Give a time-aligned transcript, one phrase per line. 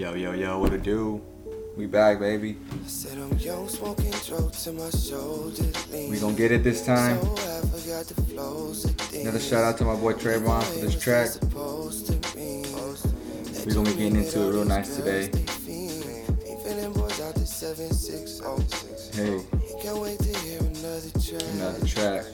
[0.00, 1.20] Yo, yo, yo, what it do?
[1.76, 2.56] We back, baby.
[2.72, 5.74] I said I'm young, smoking throat to my shoulders.
[5.92, 7.20] We gonna get it this time.
[7.20, 9.24] So I forgot the flows of things.
[9.26, 11.26] Another shout out to my boy Trayvon for this track.
[11.26, 12.64] Supposed to mean.
[13.66, 15.24] We gonna be getting into it real nice today.
[15.68, 19.20] Ain't feeling boys out the 760.
[19.20, 19.44] Hey,
[19.82, 21.42] Can't wait to hear another track.
[21.52, 22.24] another track.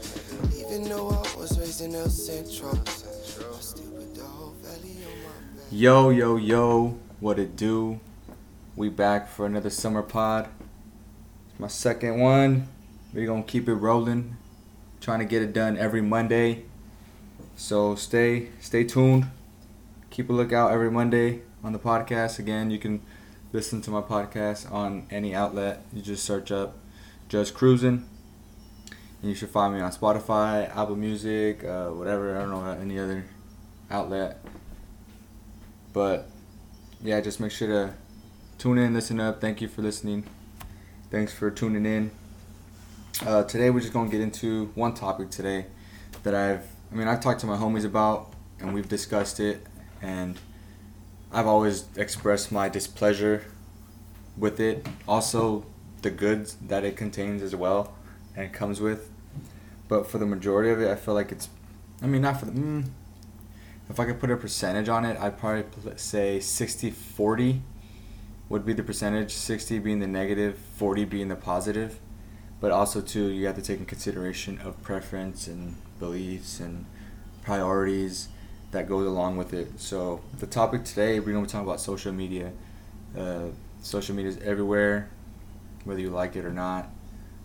[0.56, 2.70] Even though I was raised in El Centro.
[2.70, 5.66] I still put the whole valley on my back.
[5.72, 8.00] Yo, yo, yo, what it do?
[8.74, 10.48] We back for another summer pod.
[11.50, 12.68] It's my second one.
[13.14, 14.36] We gonna keep it rolling.
[15.00, 16.64] Trying to get it done every Monday.
[17.56, 19.26] So stay stay tuned.
[20.10, 22.38] Keep a lookout every Monday on the podcast.
[22.38, 23.00] Again, you can
[23.52, 25.82] listen to my podcast on any outlet.
[25.94, 26.76] You just search up
[27.28, 28.06] Just Cruising.
[29.22, 32.36] And you should find me on Spotify, Apple Music, uh, whatever.
[32.36, 33.24] I don't know any other
[33.90, 34.44] outlet.
[35.94, 36.28] But
[37.06, 37.94] yeah, just make sure to
[38.58, 39.40] tune in, listen up.
[39.40, 40.24] Thank you for listening.
[41.08, 42.10] Thanks for tuning in.
[43.24, 45.66] Uh, today we're just gonna get into one topic today
[46.24, 49.64] that I've, I mean, I've talked to my homies about, and we've discussed it,
[50.02, 50.36] and
[51.30, 53.44] I've always expressed my displeasure
[54.36, 54.84] with it.
[55.06, 55.64] Also,
[56.02, 57.94] the goods that it contains as well,
[58.34, 59.12] and comes with.
[59.86, 61.48] But for the majority of it, I feel like it's,
[62.02, 62.52] I mean, not for the.
[62.52, 62.88] Mm,
[63.88, 65.64] if I could put a percentage on it, I'd probably
[65.96, 67.62] say 60 40
[68.48, 71.98] would be the percentage, 60 being the negative, 40 being the positive.
[72.60, 76.86] But also, too, you have to take in consideration of preference and beliefs and
[77.42, 78.28] priorities
[78.70, 79.78] that goes along with it.
[79.78, 82.52] So, the topic today, we're going to be talking about social media.
[83.16, 83.48] Uh,
[83.82, 85.10] social media is everywhere,
[85.84, 86.88] whether you like it or not.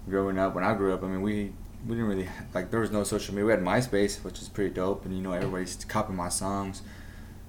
[0.09, 1.51] Growing up, when I grew up, I mean, we
[1.85, 3.45] we didn't really like there was no social media.
[3.45, 6.81] We had MySpace, which is pretty dope, and you know everybody's copying my songs.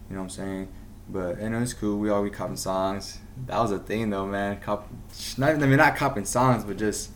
[0.08, 0.69] You know what I'm saying?
[1.08, 1.98] But you know it's cool.
[1.98, 3.19] We all be copying songs.
[3.47, 4.60] That was a thing though, man.
[4.60, 4.88] Cop,
[5.36, 7.10] not I mean not copying songs, but just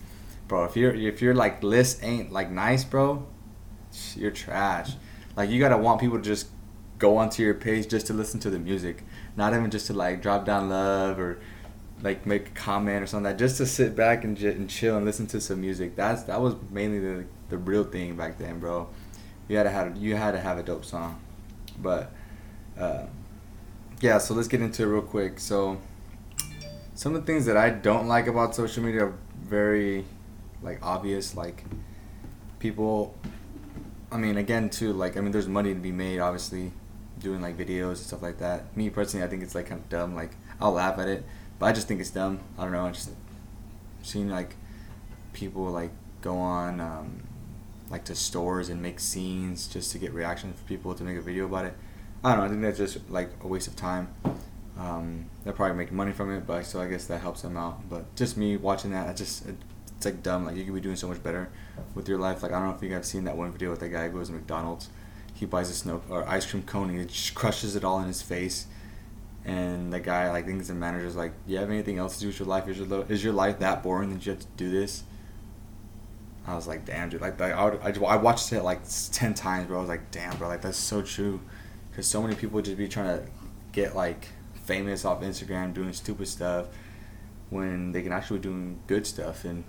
[0.47, 0.65] bro.
[0.65, 3.25] If your if your like list ain't like nice, bro,
[4.15, 4.91] you're trash.
[5.35, 6.47] Like you gotta want people to just
[6.99, 9.03] go onto your page just to listen to the music,
[9.35, 11.39] not even just to like drop down love or
[12.01, 14.69] like make a comment or something like that just to sit back and, j- and
[14.69, 15.95] chill and listen to some music.
[15.95, 18.87] That's that was mainly the the real thing back then bro.
[19.47, 21.19] You had to have you had to have a dope song.
[21.79, 22.11] But
[22.79, 23.05] uh,
[24.01, 25.39] yeah so let's get into it real quick.
[25.39, 25.79] So
[26.93, 30.05] some of the things that i don't like about social media are very
[30.61, 31.35] like obvious.
[31.35, 31.63] Like
[32.59, 33.15] people
[34.11, 36.71] i mean again too like i mean there's money to be made obviously
[37.19, 38.75] doing like videos and stuff like that.
[38.77, 40.13] Me personally i think it's like kind of dumb.
[40.13, 40.31] Like
[40.61, 41.23] i'll laugh at it
[41.59, 42.39] but I just think it's dumb.
[42.57, 42.85] I don't know.
[42.85, 43.09] I just
[44.03, 44.55] seen like
[45.33, 45.91] people like
[46.21, 47.23] go on um,
[47.89, 51.21] like to stores and make scenes just to get reaction for people to make a
[51.21, 51.73] video about it.
[52.23, 52.45] I don't know.
[52.45, 54.13] I think that's just like a waste of time.
[54.77, 57.89] Um, they're probably making money from it, but so I guess that helps them out.
[57.89, 59.55] But just me watching that, I just it,
[59.95, 60.45] it's like dumb.
[60.45, 61.49] Like you could be doing so much better
[61.95, 62.43] with your life.
[62.43, 64.17] Like I don't know if you guys seen that one video with that guy who
[64.17, 64.89] goes to McDonald's.
[65.33, 68.07] He buys a snow or ice cream cone and he just crushes it all in
[68.07, 68.65] his face
[69.47, 72.27] and the guy like thinks the manager's like, "Do you have anything else to do
[72.27, 72.67] with your life?
[72.67, 75.03] Is your is your life that boring that you have to do this?"
[76.45, 78.81] I was like, "Damn, dude!" Like, I, would, I, I watched it like
[79.13, 79.77] ten times, bro.
[79.77, 80.49] I was like, "Damn, bro!
[80.49, 81.39] Like that's so true,"
[81.89, 83.25] because so many people just be trying to
[83.71, 84.27] get like
[84.65, 86.67] famous off Instagram doing stupid stuff
[87.49, 89.63] when they can actually be doing good stuff and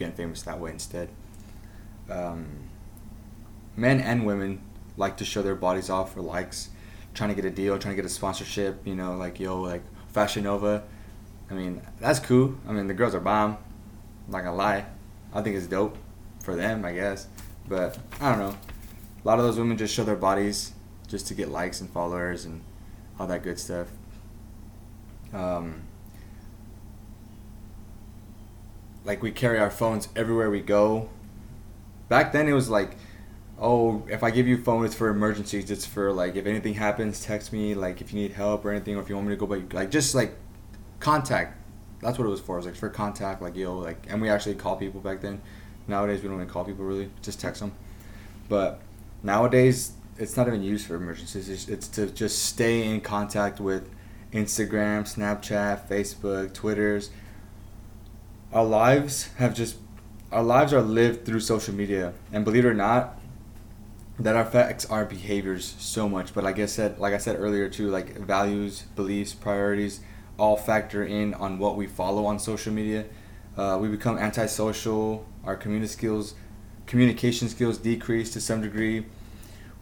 [0.00, 1.08] getting famous that way instead.
[2.10, 2.48] Um,
[3.76, 4.62] men and women
[4.96, 6.70] like to show their bodies off for likes
[7.20, 9.82] trying to get a deal, trying to get a sponsorship, you know, like yo, like
[10.08, 10.82] Fashion Nova.
[11.50, 12.54] I mean, that's cool.
[12.66, 13.58] I mean, the girls are bomb.
[14.26, 14.86] I'm not gonna lie.
[15.34, 15.98] I think it's dope
[16.42, 17.26] for them, I guess.
[17.68, 18.56] But I don't know.
[19.22, 20.72] A lot of those women just show their bodies
[21.08, 22.62] just to get likes and followers and
[23.18, 23.88] all that good stuff.
[25.34, 25.82] Um,
[29.04, 31.10] like we carry our phones everywhere we go.
[32.08, 32.96] Back then, it was like
[33.60, 35.70] oh, if I give you phone, it's for emergencies.
[35.70, 37.74] It's for like if anything happens, text me.
[37.74, 39.72] Like if you need help or anything, or if you want me to go, but
[39.72, 40.34] like just like
[40.98, 41.58] contact.
[42.00, 42.56] That's what it was for.
[42.56, 43.42] It was like for contact.
[43.42, 45.42] Like yo, like and we actually call people back then.
[45.86, 47.10] Nowadays we don't even call people really.
[47.22, 47.72] Just text them.
[48.48, 48.80] But
[49.22, 51.48] nowadays it's not even used for emergencies.
[51.48, 53.88] It's, it's to just stay in contact with
[54.32, 57.10] Instagram, Snapchat, Facebook, Twitters.
[58.52, 59.76] Our lives have just
[60.32, 63.19] our lives are lived through social media, and believe it or not,
[64.20, 66.34] that affects our behaviors so much.
[66.34, 70.00] But like I said, like I said earlier too, like values, beliefs, priorities,
[70.38, 73.06] all factor in on what we follow on social media.
[73.56, 75.26] Uh, we become antisocial.
[75.44, 76.34] Our community skills,
[76.86, 79.06] communication skills decrease to some degree.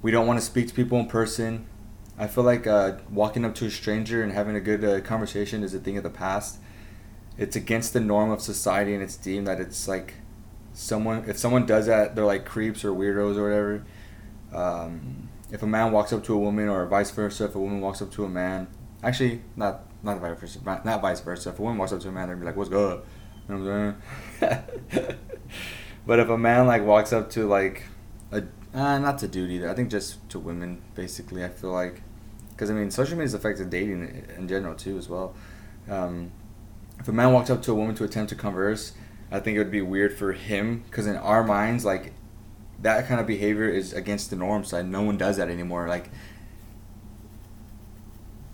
[0.02, 1.67] We don't want to speak to people in person.
[2.17, 5.64] I feel like uh, walking up to a stranger and having a good uh, conversation
[5.64, 6.58] is a thing of the past.
[7.37, 10.14] It's against the norm of society, and it's deemed that it's like
[10.73, 13.84] someone if someone does that, they're like creeps or weirdos or whatever.
[14.53, 17.81] Um, if a man walks up to a woman, or vice versa, if a woman
[17.81, 18.69] walks up to a man,
[19.03, 21.50] actually not not vice versa, not vice versa.
[21.50, 23.03] If a woman walks up to a man, they're be like, "What's good?"
[23.49, 24.61] You know what I'm
[25.00, 25.19] saying?
[26.06, 27.85] but if a man like walks up to like
[28.31, 29.69] a uh, not to dude either.
[29.69, 31.44] I think just to women basically.
[31.44, 32.03] I feel like
[32.51, 35.35] because I mean social media has affected dating in general too as well.
[35.89, 36.33] Um,
[36.99, 38.93] if a man walked up to a woman to attempt to converse,
[39.31, 42.12] I think it would be weird for him because in our minds, like
[42.81, 44.65] that kind of behavior is against the norm.
[44.65, 45.89] So no one does that anymore.
[45.89, 46.11] Like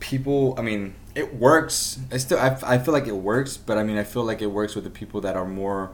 [0.01, 1.99] people, I mean, it works.
[2.13, 4.47] I still, I, I feel like it works, but I mean, I feel like it
[4.49, 5.93] works with the people that are more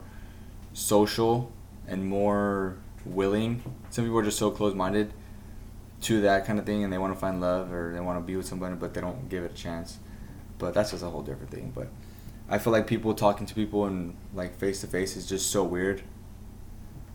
[0.73, 1.53] social
[1.87, 3.62] and more willing.
[3.91, 5.12] Some people are just so close minded
[6.03, 8.25] to that kind of thing and they want to find love or they want to
[8.25, 9.99] be with somebody but they don't give it a chance.
[10.59, 11.73] But that's just a whole different thing.
[11.75, 11.88] But
[12.49, 15.62] I feel like people talking to people and like face to face is just so
[15.62, 16.03] weird.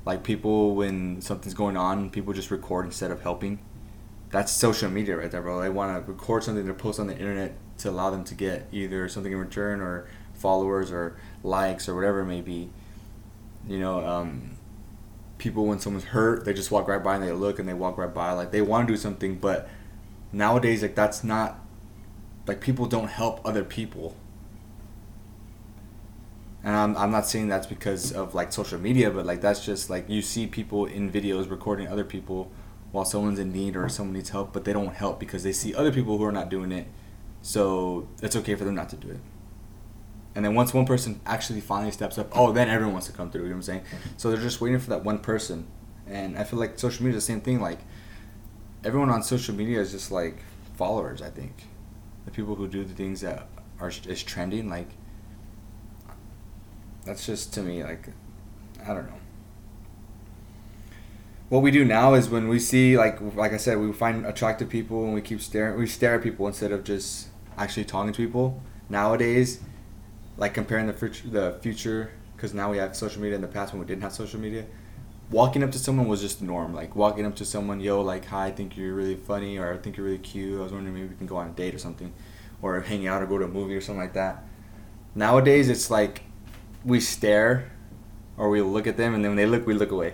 [0.05, 3.59] Like people when something's going on, people just record instead of helping.
[4.29, 5.61] That's social media right there, bro.
[5.61, 8.67] They want to record something to post on the internet to allow them to get
[8.71, 12.69] either something in return or followers or likes or whatever it may be.
[13.67, 14.57] You know, um,
[15.37, 17.97] people when someone's hurt, they just walk right by and they look and they walk
[17.97, 18.33] right by.
[18.33, 19.67] Like they want to do something, but
[20.31, 21.59] nowadays, like that's not
[22.47, 24.15] like people don't help other people.
[26.65, 29.91] And I'm, I'm not saying that's because of like social media, but like that's just
[29.91, 32.51] like you see people in videos recording other people
[32.91, 35.75] while someone's in need or someone needs help, but they don't help because they see
[35.75, 36.87] other people who are not doing it.
[37.43, 39.19] So it's okay for them not to do it.
[40.33, 43.29] And then once one person actually finally steps up, oh, then everyone wants to come
[43.29, 43.43] through.
[43.43, 43.83] You know what I'm saying?
[44.17, 45.67] So they're just waiting for that one person.
[46.07, 47.61] And I feel like social media is the same thing.
[47.61, 47.79] Like
[48.83, 50.39] everyone on social media is just like
[50.73, 51.21] followers.
[51.21, 51.67] I think
[52.25, 53.47] the people who do the things that
[53.79, 54.67] are is trending.
[54.67, 54.89] Like
[57.05, 58.09] that's just to me like
[58.83, 59.19] I don't know.
[61.49, 64.69] What we do now is when we see like like I said, we find attractive
[64.69, 65.79] people and we keep staring.
[65.79, 68.61] We stare at people instead of just actually talking to people.
[68.89, 69.59] Nowadays
[70.37, 73.35] like comparing the future, the future, because now we have social media.
[73.35, 74.65] In the past, when we didn't have social media,
[75.31, 76.73] walking up to someone was just the norm.
[76.73, 79.77] Like walking up to someone, yo, like, hi, I think you're really funny, or I
[79.77, 80.59] think you're really cute.
[80.59, 82.13] I was wondering maybe we can go on a date or something,
[82.61, 84.43] or hang out or go to a movie or something like that.
[85.13, 86.23] Nowadays, it's like
[86.85, 87.71] we stare,
[88.37, 90.13] or we look at them, and then when they look, we look away,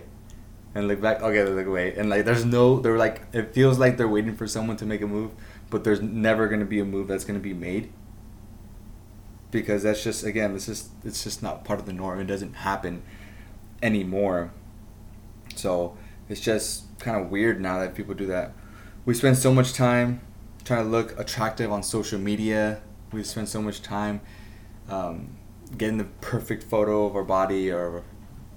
[0.74, 1.22] and look back.
[1.22, 4.36] Okay, they look away, and like there's no, they're like it feels like they're waiting
[4.36, 5.32] for someone to make a move,
[5.70, 7.92] but there's never gonna be a move that's gonna be made
[9.52, 12.20] because that's just again this is it's just not part of the norm.
[12.20, 13.04] It doesn't happen
[13.84, 14.52] anymore.
[15.56, 15.98] So
[16.30, 18.54] it's just kind of weird now that people do that.
[19.06, 20.22] We spend so much time
[20.64, 22.82] trying to look attractive on social media.
[23.12, 24.22] We spend so much time
[24.90, 25.36] um,
[25.78, 28.04] getting the perfect photo of our body or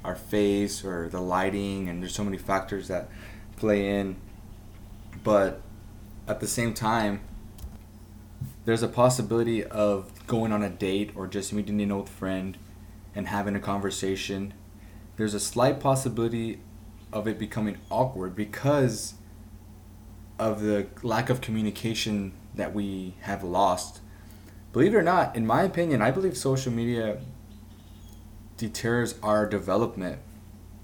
[0.04, 3.08] our face or the lighting and there's so many factors that
[3.56, 4.16] play in
[5.22, 5.62] but
[6.28, 7.20] at the same time
[8.64, 12.56] there's a possibility of going on a date or just meeting an old friend
[13.14, 14.54] and having a conversation.
[15.16, 16.60] There's a slight possibility
[17.12, 19.14] of it becoming awkward because
[20.38, 24.00] of the lack of communication that we have lost.
[24.74, 27.18] Believe it or not, in my opinion, I believe social media
[28.56, 30.18] deters our development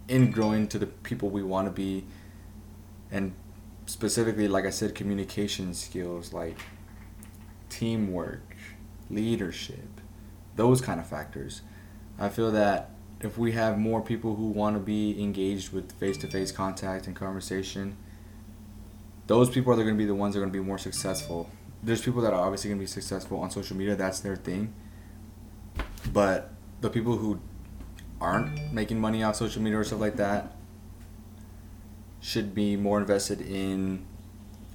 [0.07, 2.05] in growing to the people we want to be
[3.11, 3.33] and
[3.87, 6.57] specifically like I said communication skills like
[7.69, 8.55] teamwork,
[9.11, 10.01] leadership,
[10.55, 11.63] those kind of factors.
[12.17, 16.17] I feel that if we have more people who want to be engaged with face
[16.19, 17.97] to face contact and conversation,
[19.27, 21.51] those people are going to be the ones that are going to be more successful.
[21.83, 24.75] There's people that are obviously going to be successful on social media, that's their thing.
[26.13, 27.41] But the people who
[28.21, 30.57] aren't making money off social media or stuff like that
[32.21, 34.05] should be more invested in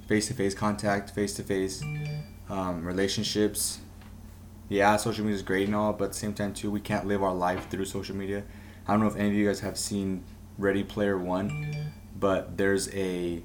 [0.07, 1.83] face to face contact, face to face
[2.50, 3.79] um, relationships.
[4.67, 7.05] Yeah, social media is great and all, but at the same time too, we can't
[7.05, 8.43] live our life through social media.
[8.88, 10.24] I don't know if any of you guys have seen
[10.57, 13.43] Ready Player One, but there's a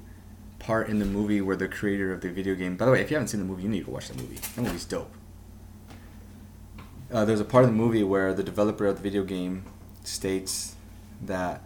[0.61, 2.77] part in the movie where the creator of the video game.
[2.77, 4.37] By the way, if you haven't seen the movie, you need to watch the movie.
[4.55, 5.11] That movie's dope.
[7.11, 9.65] Uh, there's a part of the movie where the developer of the video game
[10.03, 10.75] states
[11.21, 11.61] that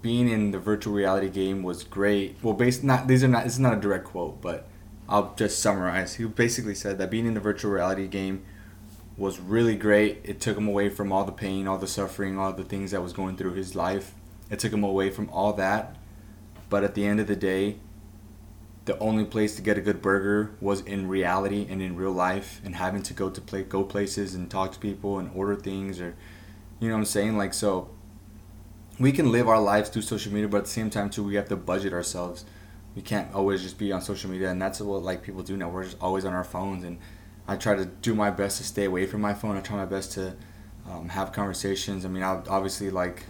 [0.00, 2.36] being in the virtual reality game was great.
[2.42, 4.66] Well, based not these are not this is not a direct quote, but
[5.08, 6.14] I'll just summarize.
[6.14, 8.44] He basically said that being in the virtual reality game
[9.16, 10.20] was really great.
[10.24, 13.02] It took him away from all the pain, all the suffering, all the things that
[13.02, 14.14] was going through his life.
[14.50, 15.96] It took him away from all that.
[16.72, 17.76] But at the end of the day,
[18.86, 22.62] the only place to get a good burger was in reality and in real life
[22.64, 26.00] and having to go to play go places and talk to people and order things
[26.00, 26.16] or
[26.80, 27.36] you know what I'm saying?
[27.36, 27.90] Like so
[28.98, 31.34] we can live our lives through social media but at the same time too we
[31.34, 32.46] have to budget ourselves.
[32.96, 35.68] We can't always just be on social media and that's what like people do now.
[35.68, 36.96] We're just always on our phones and
[37.46, 39.58] I try to do my best to stay away from my phone.
[39.58, 40.36] I try my best to
[40.90, 42.06] um, have conversations.
[42.06, 43.24] I mean I obviously like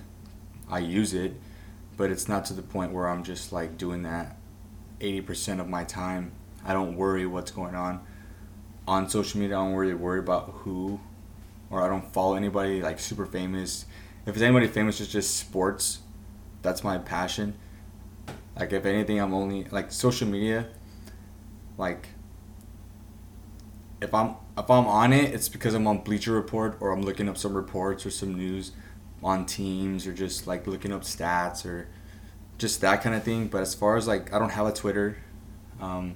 [0.71, 1.35] I use it
[2.03, 4.37] but it's not to the point where I'm just like doing that
[4.99, 6.33] 80% of my time.
[6.65, 8.05] I don't worry what's going on
[8.89, 9.57] on social media.
[9.57, 10.99] I don't really worry about who,
[11.71, 13.87] or I don't follow anybody like super famous.
[14.27, 16.01] If it's anybody famous, it's just sports.
[16.63, 17.55] That's my passion.
[18.59, 20.67] Like if anything, I'm only like social media.
[21.79, 22.09] Like
[24.01, 27.29] if I'm if I'm on it, it's because I'm on Bleacher Report or I'm looking
[27.29, 28.73] up some reports or some news
[29.23, 31.89] on teams or just like looking up stats or
[32.59, 33.49] just that kind of thing.
[33.49, 35.17] But as far as like, I don't have a Twitter.
[35.81, 36.15] Um,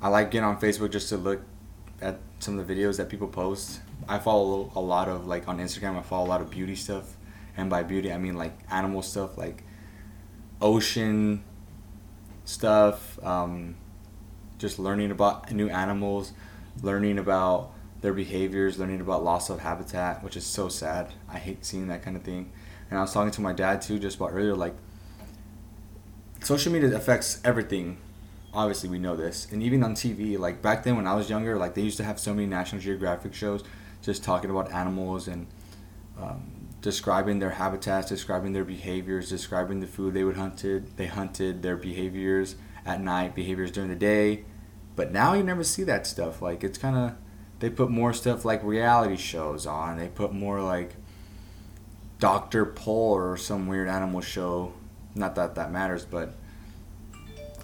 [0.00, 1.42] I like getting on Facebook just to look
[2.00, 3.80] at some of the videos that people post.
[4.08, 5.98] I follow a lot of like on Instagram.
[5.98, 7.16] I follow a lot of beauty stuff,
[7.56, 9.64] and by beauty I mean like animal stuff, like
[10.60, 11.42] ocean
[12.44, 13.22] stuff.
[13.24, 13.76] Um,
[14.58, 16.32] just learning about new animals,
[16.82, 17.72] learning about
[18.04, 21.10] their behaviors, learning about loss of habitat, which is so sad.
[21.26, 22.52] I hate seeing that kind of thing.
[22.90, 24.74] And I was talking to my dad too just about earlier, like
[26.42, 27.96] social media affects everything.
[28.52, 30.38] Obviously, we know this, and even on TV.
[30.38, 32.78] Like back then, when I was younger, like they used to have so many National
[32.78, 33.64] Geographic shows
[34.02, 35.46] just talking about animals and
[36.20, 40.94] um, describing their habitats, describing their behaviors, describing the food they would hunted.
[40.98, 44.44] They hunted their behaviors at night, behaviors during the day.
[44.94, 46.42] But now you never see that stuff.
[46.42, 47.14] Like it's kind of
[47.64, 49.96] they put more stuff like reality shows on.
[49.96, 50.96] They put more like
[52.18, 52.66] Dr.
[52.66, 54.74] Pol or some weird animal show
[55.14, 56.34] not that that matters, but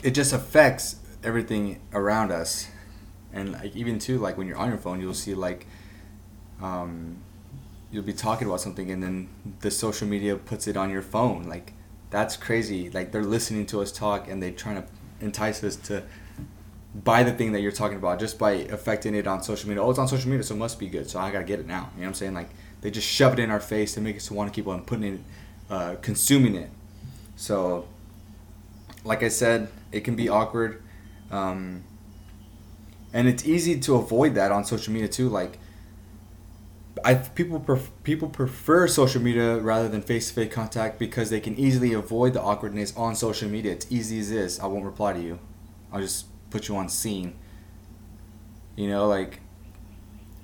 [0.02, 2.69] it just affects everything around us.
[3.30, 5.66] And like even too, like when you're on your phone, you'll see like
[6.62, 7.19] um,
[7.90, 9.28] you'll be talking about something, and then
[9.61, 11.42] the social media puts it on your phone.
[11.42, 11.75] Like
[12.09, 12.88] that's crazy.
[12.88, 14.88] Like they're listening to us talk, and they're trying to
[15.21, 16.04] entice us to
[16.94, 19.82] buy the thing that you're talking about just by affecting it on social media.
[19.82, 21.09] Oh, it's on social media, so it must be good.
[21.09, 21.90] So I gotta get it now.
[21.94, 22.35] You know what I'm saying?
[22.35, 24.82] Like they just shove it in our face to make us want to keep on
[24.82, 25.20] putting it,
[25.68, 26.70] uh, consuming it.
[27.37, 27.87] So,
[29.04, 30.82] like I said, it can be awkward.
[31.30, 31.85] Um,
[33.12, 35.28] and it's easy to avoid that on social media too.
[35.28, 35.59] Like,
[37.04, 41.40] I people pref- people prefer social media rather than face to face contact because they
[41.40, 43.73] can easily avoid the awkwardness on social media.
[43.73, 44.61] It's easy as this.
[44.61, 45.38] I won't reply to you.
[45.92, 47.37] I'll just put you on seen.
[48.76, 49.40] You know, like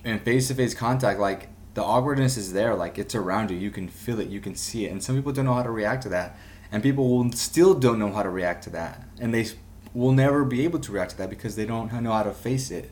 [0.04, 2.74] in face to face contact, like the awkwardness is there.
[2.74, 3.56] Like it's around you.
[3.56, 4.28] You can feel it.
[4.28, 4.92] You can see it.
[4.92, 6.38] And some people don't know how to react to that
[6.70, 9.46] and people will still don't know how to react to that and they
[9.94, 12.70] will never be able to react to that because they don't know how to face
[12.70, 12.90] it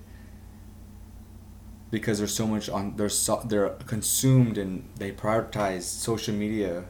[1.91, 6.85] because there's so much on they're so, they're consumed and they prioritize social media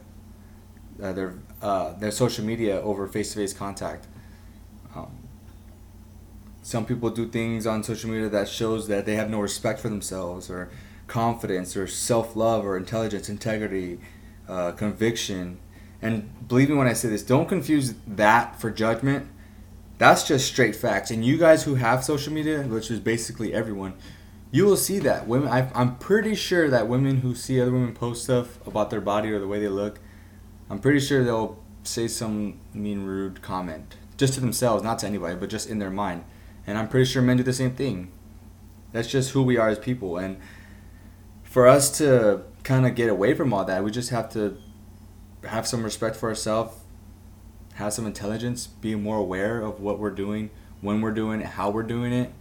[1.01, 4.14] uh, their uh, their social media over face-to-face contact um,
[6.65, 9.87] some people do things on social media that shows that they have no respect for
[9.87, 10.67] themselves or
[11.05, 13.99] confidence or self-love or intelligence integrity
[14.49, 15.59] uh, conviction
[16.01, 19.27] and believe me when I say this, don't confuse that for judgment.
[19.99, 21.11] That's just straight facts.
[21.11, 23.93] And you guys who have social media, which is basically everyone,
[24.51, 25.49] you will see that women.
[25.49, 29.31] I, I'm pretty sure that women who see other women post stuff about their body
[29.31, 29.99] or the way they look,
[30.67, 35.35] I'm pretty sure they'll say some mean, rude comment just to themselves, not to anybody,
[35.35, 36.23] but just in their mind.
[36.67, 38.11] And I'm pretty sure men do the same thing.
[38.91, 40.17] That's just who we are as people.
[40.17, 40.37] And
[41.43, 44.57] for us to kind of get away from all that, we just have to
[45.43, 46.75] have some respect for ourselves,
[47.75, 50.49] have some intelligence, be more aware of what we're doing,
[50.81, 52.31] when we're doing it, how we're doing it.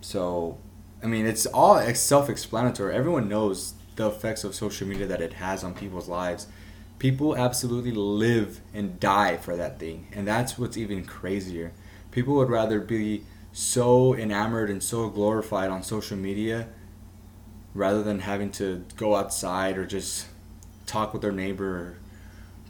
[0.00, 0.58] So,
[1.02, 2.94] I mean, it's all self-explanatory.
[2.94, 6.46] Everyone knows the effects of social media that it has on people's lives.
[7.00, 11.72] People absolutely live and die for that thing, and that's what's even crazier.
[12.12, 16.68] People would rather be so enamored and so glorified on social media
[17.74, 20.26] rather than having to go outside or just
[20.86, 21.96] talk with their neighbor or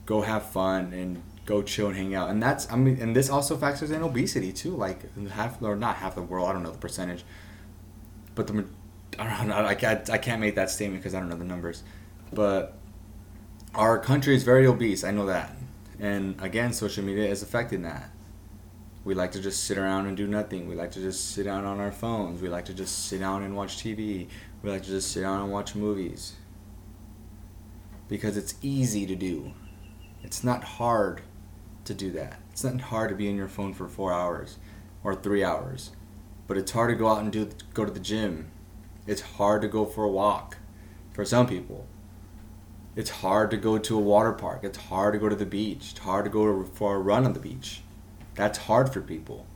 [0.07, 3.29] go have fun and go chill and hang out and that's i mean and this
[3.29, 6.71] also factors in obesity too like half or not half the world i don't know
[6.71, 7.25] the percentage
[8.35, 8.65] but the
[9.19, 11.45] i don't know i can't, I can't make that statement because i don't know the
[11.45, 11.83] numbers
[12.33, 12.79] but
[13.75, 15.57] our country is very obese i know that
[15.99, 18.11] and again social media is affecting that
[19.03, 20.69] we like to just sit around and do nothing.
[20.69, 22.43] We like to just sit down on our phones.
[22.43, 24.29] We like to just sit down and watch TV.
[24.63, 26.35] We like to just sit down and watch movies.
[28.09, 29.53] Because it's easy to do.
[30.23, 31.23] It's not hard
[31.87, 32.41] to do that.
[32.51, 34.59] It's not hard to be on your phone for four hours
[35.03, 35.93] or three hours,
[36.47, 38.51] but it's hard to go out and do go to the gym.
[39.07, 40.59] It's hard to go for a walk
[41.13, 41.87] for some people.
[42.97, 44.61] It's hard to go to a water park.
[44.65, 45.91] It's hard to go to the beach.
[45.93, 47.83] It's hard to go for a run on the beach.
[48.35, 49.47] That's hard for people.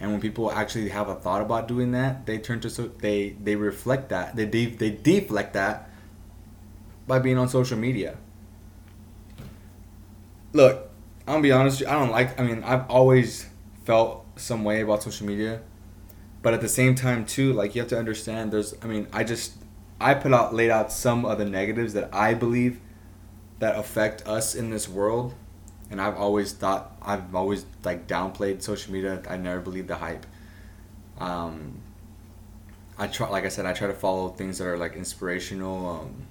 [0.00, 3.36] And when people actually have a thought about doing that, they turn to so they
[3.42, 5.88] they reflect that they de- they deflect that
[7.06, 8.16] by being on social media.
[10.52, 10.90] Look,
[11.26, 11.86] I'm gonna be honest.
[11.86, 12.38] I don't like.
[12.38, 13.46] I mean, I've always
[13.84, 15.62] felt some way about social media,
[16.42, 18.52] but at the same time too, like you have to understand.
[18.52, 18.74] There's.
[18.82, 19.54] I mean, I just
[20.04, 22.78] I put out laid out some of the negatives that I believe
[23.58, 25.32] that affect us in this world,
[25.90, 29.22] and I've always thought I've always like downplayed social media.
[29.30, 30.26] I never believed the hype.
[31.18, 31.80] Um,
[32.98, 35.88] I try, like I said, I try to follow things that are like inspirational.
[35.88, 36.26] Um,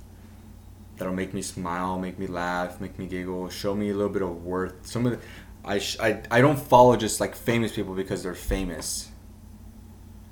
[0.97, 4.21] that'll make me smile, make me laugh, make me giggle, show me a little bit
[4.21, 4.85] of worth.
[4.85, 5.19] Some of the,
[5.65, 9.09] I, sh- I, I don't follow just like famous people because they're famous.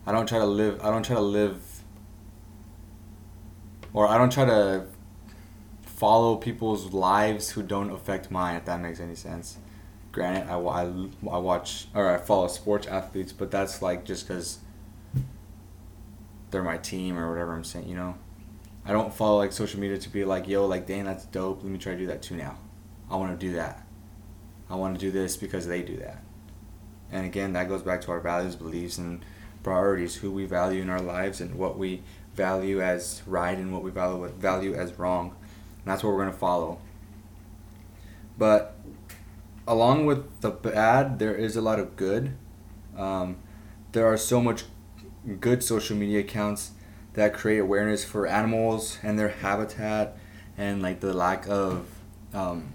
[0.06, 0.80] I don't try to live.
[0.84, 1.60] I don't try to live.
[3.94, 4.86] Or I don't try to
[5.84, 8.56] follow people's lives who don't affect mine.
[8.56, 9.58] If that makes any sense.
[10.12, 14.60] Granted, I, I, I watch or I follow sports athletes, but that's like just because
[16.50, 17.88] they're my team or whatever I'm saying.
[17.88, 18.16] You know.
[18.84, 21.64] I don't follow like social media to be like, yo, like, dang, that's dope.
[21.64, 22.58] Let me try to do that too now.
[23.10, 23.86] I want to do that.
[24.70, 26.24] I want to do this because they do that.
[27.12, 29.24] And again, that goes back to our values, beliefs, and
[29.64, 32.02] priorities, who we value in our lives, and what we
[32.36, 35.36] value as right and what we value value as wrong.
[35.84, 36.80] And that's what we're gonna follow.
[38.38, 38.76] But
[39.68, 42.34] along with the bad, there is a lot of good.
[42.98, 43.38] Um,
[43.92, 44.64] there are so much
[45.40, 46.72] good social media accounts
[47.14, 50.18] that create awareness for animals and their habitat
[50.58, 51.86] and like the lack of
[52.34, 52.72] um,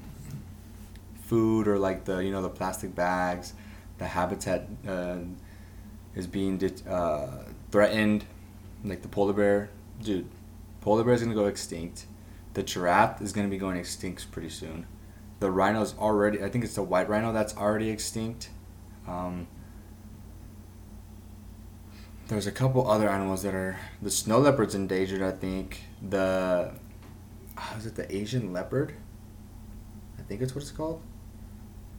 [1.23, 3.55] food or like the you know the plastic bags
[3.99, 5.17] the habitat uh,
[6.15, 8.25] is being uh, threatened
[8.85, 9.71] like the polar bear
[10.03, 10.29] dude
[10.81, 12.07] polar bear is to go extinct
[12.55, 14.87] the giraffe is to be going extinct pretty soon
[15.41, 18.51] the rhino's already i think it's the white rhino that's already extinct
[19.07, 19.47] um,
[22.29, 25.23] there's a couple other animals that are the snow leopard's endangered.
[25.23, 26.73] I think the
[27.57, 28.95] how is it the Asian leopard?
[30.19, 31.03] I think it's what it's called.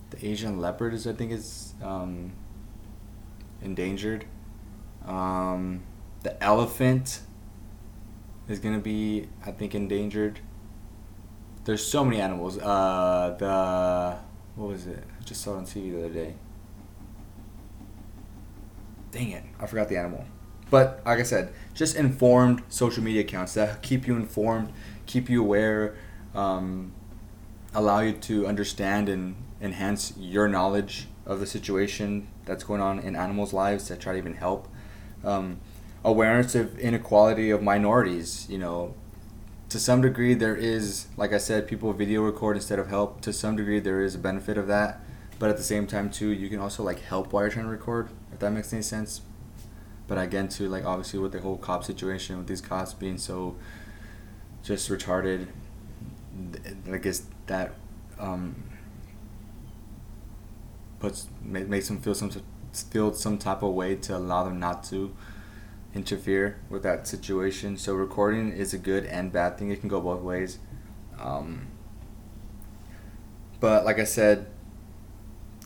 [0.10, 2.34] The Asian leopard is I think is um,
[3.62, 4.26] endangered.
[5.06, 5.84] Um,
[6.28, 7.22] the elephant
[8.50, 10.42] is gonna be I think endangered.
[11.64, 12.58] There's so many animals.
[12.58, 14.18] Uh, the
[14.60, 15.02] what was it?
[15.20, 16.34] I just saw it on TV the other day.
[19.12, 20.26] Dang it, I forgot the animal.
[20.70, 24.74] But like I said, just informed social media accounts that keep you informed,
[25.06, 25.96] keep you aware,
[26.36, 26.92] um,
[27.74, 33.16] allow you to understand and enhance your knowledge of the situation that's going on in
[33.16, 34.68] animals' lives that try to even help.
[35.24, 35.62] Um,
[36.04, 38.94] awareness of inequality of minorities, you know,
[39.70, 43.22] to some degree there is, like I said, people video record instead of help.
[43.22, 45.02] To some degree there is a benefit of that,
[45.40, 47.72] but at the same time too, you can also like help while you're trying to
[47.72, 49.22] record if that makes any sense.
[50.08, 53.56] But again, too, like obviously with the whole cop situation, with these cops being so
[54.64, 55.48] just retarded,
[56.92, 57.74] I guess that
[58.20, 58.64] um,
[61.00, 62.32] puts makes them feel some
[62.92, 65.14] feel some type of way to allow them not to
[65.98, 67.76] interfere with that situation.
[67.76, 69.72] So recording is a good and bad thing.
[69.72, 70.60] It can go both ways.
[71.20, 71.68] Um,
[73.60, 74.46] but like I said,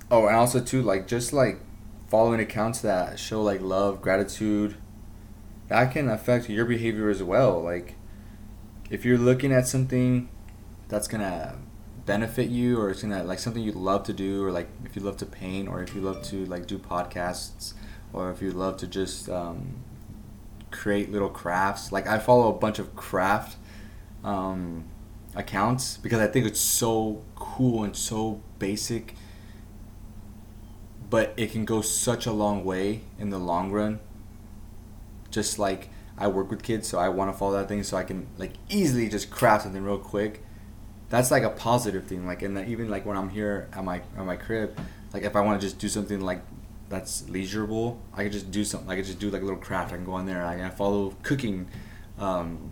[0.10, 1.60] oh, and also too, like just like
[2.08, 4.78] following accounts that show like love, gratitude,
[5.68, 7.62] that can affect your behavior as well.
[7.62, 7.96] Like
[8.90, 10.30] if you're looking at something
[10.88, 11.58] that's gonna
[12.06, 15.02] benefit you or it's gonna like something you love to do or like if you
[15.02, 17.74] love to paint or if you love to like do podcasts
[18.14, 19.76] or if you love to just um,
[20.72, 23.58] create little crafts like i follow a bunch of craft
[24.24, 24.86] um,
[25.36, 29.16] accounts because i think it's so cool and so basic
[31.12, 34.00] but it can go such a long way in the long run.
[35.30, 38.04] Just like I work with kids, so I want to follow that thing, so I
[38.04, 40.42] can like easily just craft something real quick.
[41.10, 42.26] That's like a positive thing.
[42.26, 44.80] Like, and even like when I'm here at my at my crib,
[45.14, 46.42] like if I want to just do something like
[46.92, 48.90] that's leisurable, I can just do something.
[48.90, 49.94] I can just do like a little craft.
[49.94, 50.46] I can go on there.
[50.46, 51.68] I can follow cooking
[52.20, 52.72] um,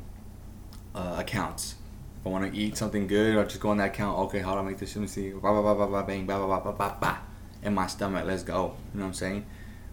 [0.94, 1.76] uh, accounts.
[2.20, 4.20] If I want to eat something good, I'll just go on that account.
[4.26, 4.96] Okay, how do I make this?
[4.96, 5.32] Let me see.
[5.32, 6.26] Blah blah blah blah blah bang.
[6.26, 7.18] Blah blah blah blah blah
[7.64, 8.26] in my stomach.
[8.26, 8.76] Let's go.
[8.94, 9.46] You know what I'm saying?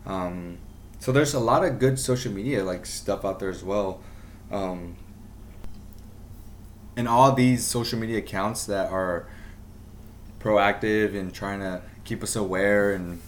[0.05, 0.59] Um,
[0.99, 4.01] so there's a lot of good social media like stuff out there as well.
[4.51, 4.97] Um,
[6.97, 9.29] and all these social media accounts that are
[10.41, 13.21] proactive and trying to keep us aware and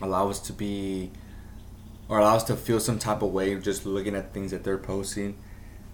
[0.00, 1.10] allow us to be
[2.08, 4.78] or allow us to feel some type of way just looking at things that they're
[4.78, 5.36] posting.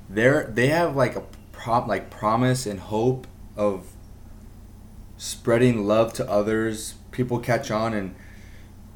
[0.09, 3.87] They're they have like a prop like promise and hope of
[5.17, 6.95] spreading love to others.
[7.13, 8.15] People catch on and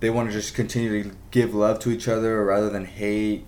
[0.00, 3.46] they want to just continue to give love to each other rather than hate.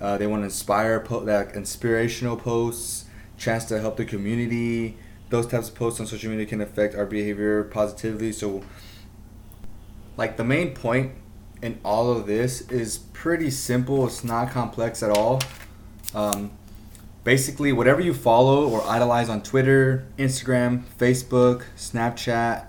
[0.00, 3.04] Uh, they want to inspire po- that inspirational posts,
[3.36, 4.96] chance to help the community.
[5.28, 8.32] Those types of posts on social media can affect our behavior positively.
[8.32, 8.62] So,
[10.20, 11.12] like the main point
[11.62, 14.06] in all of this is pretty simple.
[14.06, 15.40] It's not complex at all.
[16.14, 16.50] Um,
[17.24, 22.66] basically, whatever you follow or idolize on Twitter, Instagram, Facebook, Snapchat,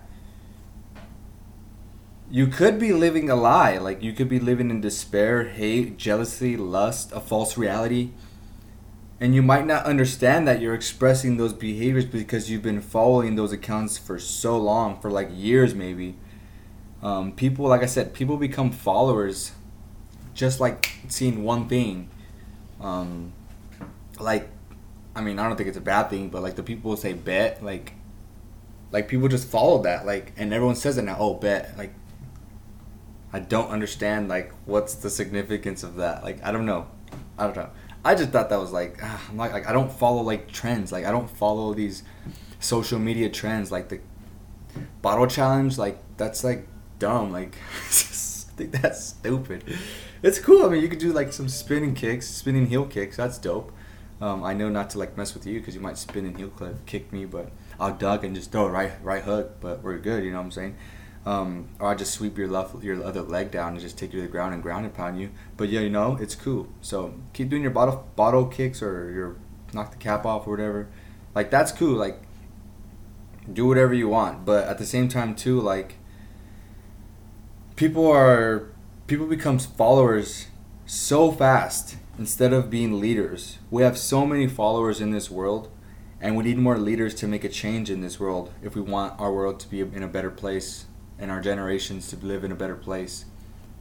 [2.29, 3.77] you could be living a lie.
[3.77, 8.11] Like you could be living in despair, hate, jealousy, lust, a false reality.
[9.19, 13.51] And you might not understand that you're expressing those behaviors because you've been following those
[13.51, 16.15] accounts for so long, for like years maybe.
[17.03, 19.53] Um, people, like I said, people become followers
[20.33, 22.09] just like seeing one thing.
[22.79, 23.33] Um,
[24.19, 24.49] like,
[25.15, 27.63] I mean, I don't think it's a bad thing, but like the people say bet,
[27.63, 27.93] like,
[28.91, 31.17] like people just follow that, like, and everyone says it now.
[31.19, 31.93] Oh, bet, like,
[33.33, 36.23] I don't understand like what's the significance of that.
[36.23, 36.87] Like, I don't know,
[37.37, 37.69] I don't know.
[38.03, 40.91] I just thought that was like, ah, I'm like, like I don't follow like trends.
[40.91, 42.03] Like, I don't follow these
[42.59, 43.71] social media trends.
[43.71, 43.99] Like the
[45.01, 46.67] bottle challenge, like that's like
[47.01, 47.31] dumb.
[47.31, 49.63] Like, I think that's stupid.
[50.23, 50.63] It's cool.
[50.65, 53.17] I mean, you could do like some spinning kicks, spinning heel kicks.
[53.17, 53.73] That's dope.
[54.21, 56.51] Um, I know not to like mess with you because you might spin and heel
[56.85, 59.59] kick me, but I'll duck and just throw a right right hook.
[59.59, 60.23] But we're good.
[60.23, 60.77] You know what I'm saying?
[61.25, 64.19] Um, or I just sweep your left your other leg down and just take you
[64.19, 65.31] to the ground and ground and pound you.
[65.57, 66.67] But yeah, you know it's cool.
[66.81, 69.37] So keep doing your bottle bottle kicks or your
[69.73, 70.87] knock the cap off or whatever.
[71.33, 71.95] Like that's cool.
[71.95, 72.21] Like
[73.51, 74.45] do whatever you want.
[74.45, 75.95] But at the same time too, like
[77.81, 78.69] people are
[79.07, 80.45] people become followers
[80.85, 83.57] so fast instead of being leaders.
[83.71, 85.67] We have so many followers in this world,
[86.21, 89.19] and we need more leaders to make a change in this world if we want
[89.19, 90.85] our world to be in a better place
[91.17, 93.25] and our generations to live in a better place.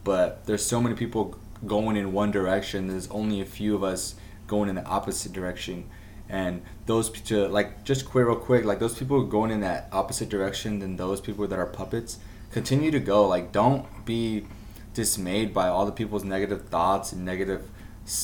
[0.03, 2.89] But there's so many people going in one direction.
[2.89, 4.15] There's only a few of us
[4.47, 5.91] going in the opposite direction.
[6.27, 10.31] And those to like just quick real quick, like those people going in that opposite
[10.31, 12.19] direction than those people that are puppets
[12.51, 13.27] continue to go.
[13.27, 14.47] Like, don't be
[14.95, 17.71] dismayed by all the people's negative thoughts and negative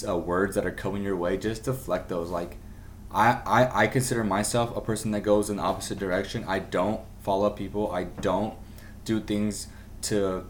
[0.06, 1.36] uh, words that are coming your way.
[1.36, 2.30] Just deflect those.
[2.30, 2.58] Like,
[3.10, 6.44] I, I, I consider myself a person that goes in the opposite direction.
[6.46, 7.90] I don't follow people.
[7.92, 8.54] I don't
[9.04, 9.68] do things
[10.02, 10.46] to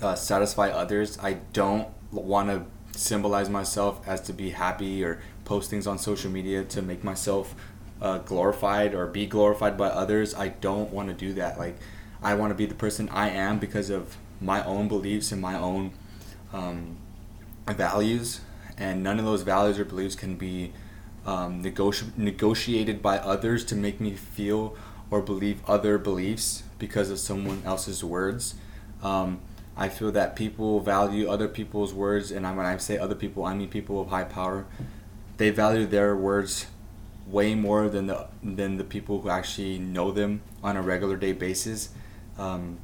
[0.00, 1.18] uh, satisfy others.
[1.18, 6.30] I don't want to symbolize myself as to be happy or post things on social
[6.30, 7.54] media to make myself
[8.00, 10.34] uh, glorified or be glorified by others.
[10.34, 11.58] I don't want to do that.
[11.58, 11.76] Like,
[12.24, 15.58] I want to be the person I am because of my own beliefs and my
[15.58, 15.92] own
[16.54, 16.96] um,
[17.68, 18.40] values,
[18.78, 20.72] and none of those values or beliefs can be
[21.26, 24.74] um, negoti- negotiated by others to make me feel
[25.10, 28.54] or believe other beliefs because of someone else's words.
[29.02, 29.40] Um,
[29.76, 33.54] I feel that people value other people's words, and when I say other people, I
[33.54, 34.64] mean people of high power.
[35.36, 36.66] They value their words
[37.26, 41.32] way more than the than the people who actually know them on a regular day
[41.32, 41.88] basis
[42.38, 42.78] um,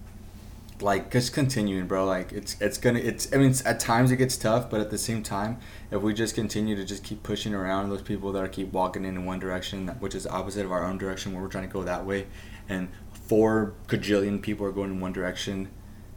[0.82, 2.04] like just continuing, bro.
[2.04, 4.90] Like it's it's gonna it's I mean it's, at times it gets tough, but at
[4.90, 5.58] the same time,
[5.90, 9.04] if we just continue to just keep pushing around those people that are keep walking
[9.04, 11.82] in one direction, which is opposite of our own direction, where we're trying to go
[11.82, 12.26] that way,
[12.68, 15.68] and four gajillion people are going in one direction,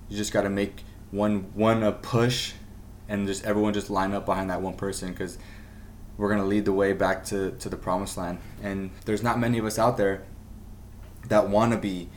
[0.09, 2.53] you just got to make one one a push,
[3.07, 5.37] and just everyone just line up behind that one person because
[6.17, 8.39] we're gonna lead the way back to to the promised land.
[8.61, 10.23] And there's not many of us out there
[11.27, 12.09] that want to be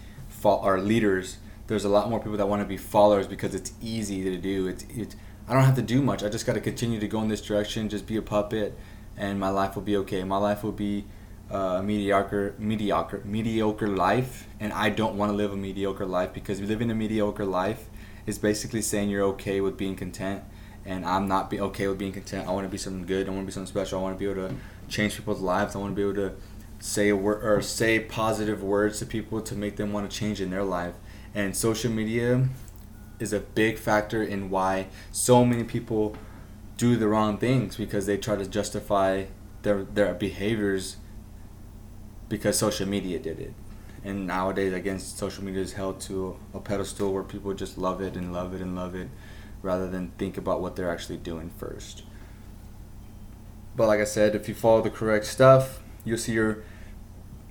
[0.45, 1.39] are leaders.
[1.67, 4.69] There's a lot more people that want to be followers because it's easy to do.
[4.69, 5.17] It's, it's
[5.49, 6.23] I don't have to do much.
[6.23, 8.77] I just got to continue to go in this direction, just be a puppet,
[9.17, 10.25] and my life will be okay.
[10.25, 11.05] My life will be
[11.53, 16.33] uh, a mediocre, mediocre, mediocre life, and I don't want to live a mediocre life
[16.33, 17.89] because living a mediocre life
[18.27, 20.43] is basically saying you're okay with being content,
[20.85, 22.49] and I'm not be okay with being content.
[22.49, 23.29] I want to be something good.
[23.29, 24.01] I want to be something special.
[24.01, 24.55] I want to be able to
[24.89, 25.77] change people's lives.
[25.77, 26.37] I want to be able to
[26.79, 30.41] say a word or say positive words to people to make them want to change
[30.41, 30.95] in their life.
[31.35, 32.49] And social media
[33.19, 36.17] is a big factor in why so many people
[36.77, 39.25] do the wrong things because they try to justify
[39.63, 40.97] their their behaviors
[42.29, 43.55] because social media did it.
[44.05, 48.15] And nowadays, again, social media is held to a pedestal where people just love it
[48.15, 49.09] and love it and love it
[49.63, 52.05] rather than think about what they're actually doing first.
[53.75, 56.63] But like I said, if you follow the correct stuff, you'll see your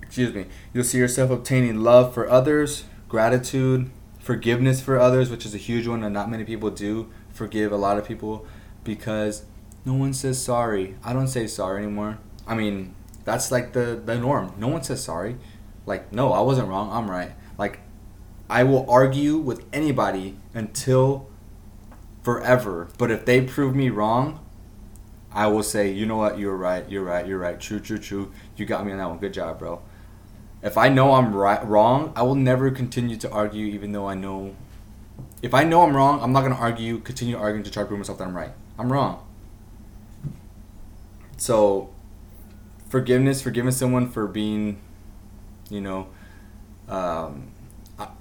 [0.02, 5.54] excuse me, you'll see yourself obtaining love for others, gratitude, forgiveness for others, which is
[5.54, 8.46] a huge one, and not many people do forgive a lot of people
[8.82, 9.44] because
[9.84, 10.96] no one says sorry.
[11.04, 12.18] I don't say sorry anymore.
[12.46, 14.54] I mean, that's like the, the norm.
[14.58, 15.36] No one says sorry.
[15.84, 16.90] Like, no, I wasn't wrong.
[16.90, 17.32] I'm right.
[17.58, 17.80] Like,
[18.48, 21.28] I will argue with anybody until
[22.22, 22.88] forever.
[22.98, 24.44] But if they prove me wrong,
[25.32, 27.60] I will say, you know what, you're right, you're right, you're right.
[27.60, 28.32] True, true, true.
[28.56, 29.18] You got me on that one.
[29.18, 29.82] Good job, bro.
[30.62, 34.14] If I know I'm right, wrong, I will never continue to argue, even though I
[34.14, 34.56] know.
[35.42, 38.00] If I know I'm wrong, I'm not gonna argue, continue arguing to try to prove
[38.00, 38.52] myself that I'm right.
[38.78, 39.22] I'm wrong.
[41.36, 41.90] So,
[42.88, 44.80] forgiveness, forgiving someone for being,
[45.68, 46.08] you know,
[46.88, 47.52] um,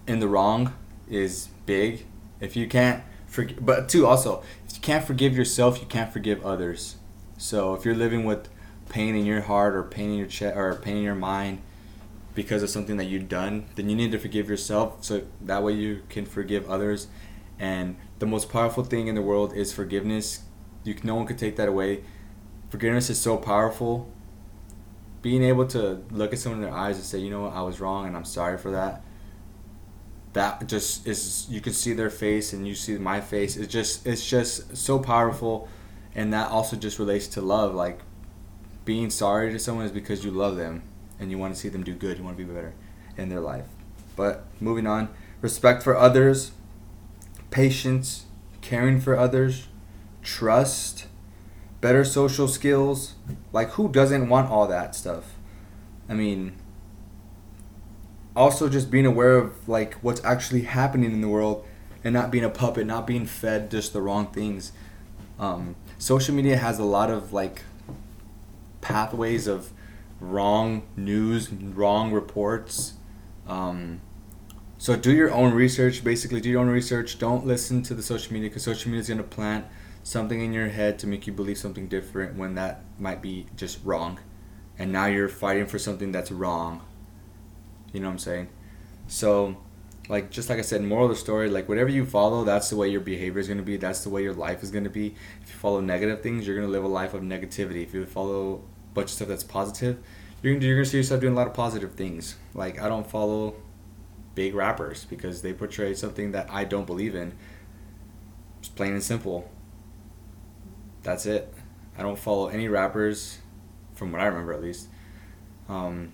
[0.07, 0.73] in the wrong
[1.09, 2.05] is big.
[2.39, 6.45] If you can't forgive, but too also, if you can't forgive yourself, you can't forgive
[6.45, 6.97] others.
[7.37, 8.49] So if you're living with
[8.95, 11.61] pain in your heart or pain in your chest or pain in your mind
[12.33, 15.73] because of something that you've done, then you need to forgive yourself so that way
[15.73, 17.07] you can forgive others.
[17.59, 20.43] And the most powerful thing in the world is forgiveness.
[20.85, 22.05] You no one could take that away.
[22.69, 24.09] Forgiveness is so powerful.
[25.21, 27.63] Being able to look at someone in their eyes and say, you know what, I
[27.63, 29.03] was wrong and I'm sorry for that.
[30.31, 33.57] That just is you can see their face and you see my face.
[33.57, 35.67] It's just it's just so powerful
[36.13, 37.99] and that also just relates to love like
[38.85, 40.83] being sorry to someone is because you love them
[41.19, 42.73] and you want to see them do good you want to be better
[43.17, 43.65] in their life.
[44.15, 45.09] But moving on
[45.41, 46.51] respect for others
[47.51, 48.25] patience
[48.61, 49.67] caring for others
[50.21, 51.07] trust
[51.81, 53.15] better social skills.
[53.51, 55.35] Like who doesn't want all that stuff?
[56.07, 56.55] I mean
[58.35, 61.65] also just being aware of like what's actually happening in the world
[62.03, 64.71] and not being a puppet not being fed just the wrong things.
[65.39, 67.63] Um, social media has a lot of like
[68.85, 69.71] pathways of
[70.19, 72.93] wrong news, wrong reports.
[73.47, 73.99] Um,
[74.77, 76.03] so do your own research.
[76.03, 77.17] Basically, do your own research.
[77.17, 79.65] Don't listen to the social media because social media is going to plant
[80.03, 83.83] something in your head to make you believe something different when that might be just
[83.83, 84.19] wrong.
[84.77, 86.81] And now you're fighting for something that's wrong.
[87.91, 88.49] You know what I'm saying?
[89.07, 89.57] So
[90.09, 92.75] like just like I said, moral of the story, like whatever you follow, that's the
[92.75, 93.77] way your behavior is going to be.
[93.77, 95.15] That's the way your life is going to be.
[95.41, 97.81] If you follow negative things, you're going to live a life of negativity.
[97.81, 98.61] If you follow
[98.95, 99.99] bunch of stuff that's positive,
[100.41, 102.35] you're to, you're to see yourself doing a lot of positive things.
[102.55, 103.55] Like I don't follow
[104.33, 107.33] big rappers because they portray something that I don't believe in.
[108.59, 109.49] It's plain and simple.
[111.03, 111.53] That's it.
[111.97, 113.37] I don't follow any rappers,
[113.93, 114.87] from what I remember at least.
[115.69, 116.11] Um,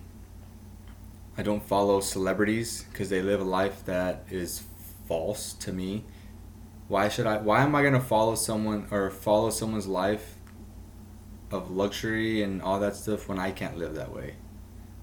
[1.38, 4.63] I don't follow celebrities because they live a life that is
[5.08, 6.04] false to me.
[6.88, 7.38] Why should I?
[7.38, 10.36] Why am I gonna follow someone or follow someone's life
[11.52, 14.36] of luxury and all that stuff when I can't live that way?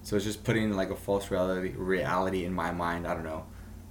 [0.03, 3.05] So it's just putting like a false reality reality in my mind.
[3.05, 3.45] I don't know.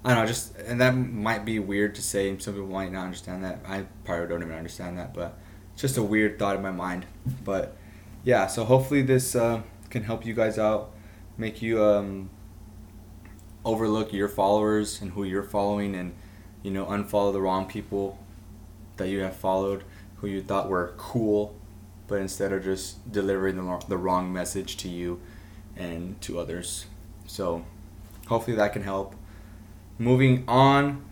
[0.05, 0.27] I don't know.
[0.27, 2.37] Just and that might be weird to say.
[2.39, 3.61] Some people might not understand that.
[3.67, 5.39] I probably don't even understand that, but
[5.73, 7.07] it's just a weird thought in my mind.
[7.45, 7.77] But
[8.25, 10.91] yeah, so hopefully this uh, can help you guys out
[11.37, 12.29] make you um,
[13.65, 16.15] overlook your followers and who you're following and
[16.63, 18.19] you know unfollow the wrong people
[18.97, 19.85] that you have followed
[20.17, 21.55] who you thought were cool
[22.09, 25.21] but instead are just delivering the, the wrong message to you
[25.77, 26.87] and to others.
[27.27, 27.65] So
[28.27, 29.15] hopefully that can help.
[29.99, 31.05] Moving on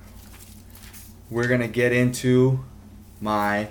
[1.30, 2.64] we're gonna get into
[3.20, 3.68] my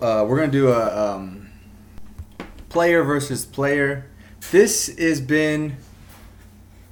[0.00, 1.50] uh, we're gonna do a um,
[2.68, 4.06] player versus player.
[4.50, 5.76] This has been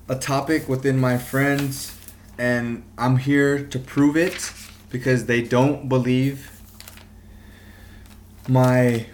[0.08, 1.96] a topic within my friends,
[2.38, 4.52] and I'm here to prove it
[4.90, 6.57] because they don't believe
[8.48, 9.06] my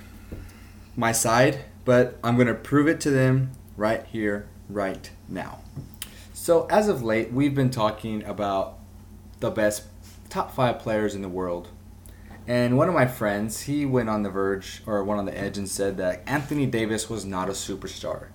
[0.97, 5.61] my side, but I'm gonna prove it to them right here, right now.
[6.33, 8.79] So as of late, we've been talking about
[9.41, 9.85] the best
[10.29, 11.69] top five players in the world.
[12.47, 15.57] And one of my friends, he went on the verge or went on the edge
[15.57, 18.27] and said that Anthony Davis was not a superstar.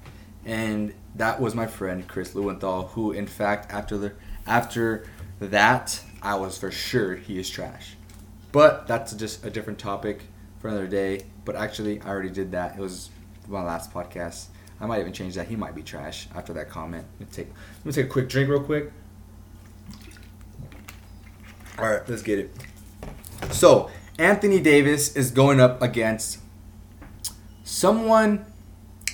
[0.43, 4.13] And that was my friend Chris Lewenthal, who in fact after the
[4.47, 5.05] after
[5.39, 7.95] that I was for sure he is trash.
[8.51, 10.23] But that's just a different topic
[10.59, 11.25] for another day.
[11.45, 12.77] But actually I already did that.
[12.77, 13.09] It was
[13.47, 14.47] my last podcast.
[14.79, 15.47] I might even change that.
[15.47, 17.05] He might be trash after that comment.
[17.19, 18.91] Let me take let me take a quick drink real quick.
[21.77, 22.51] Alright, let's get it.
[23.51, 26.39] So Anthony Davis is going up against
[27.63, 28.45] someone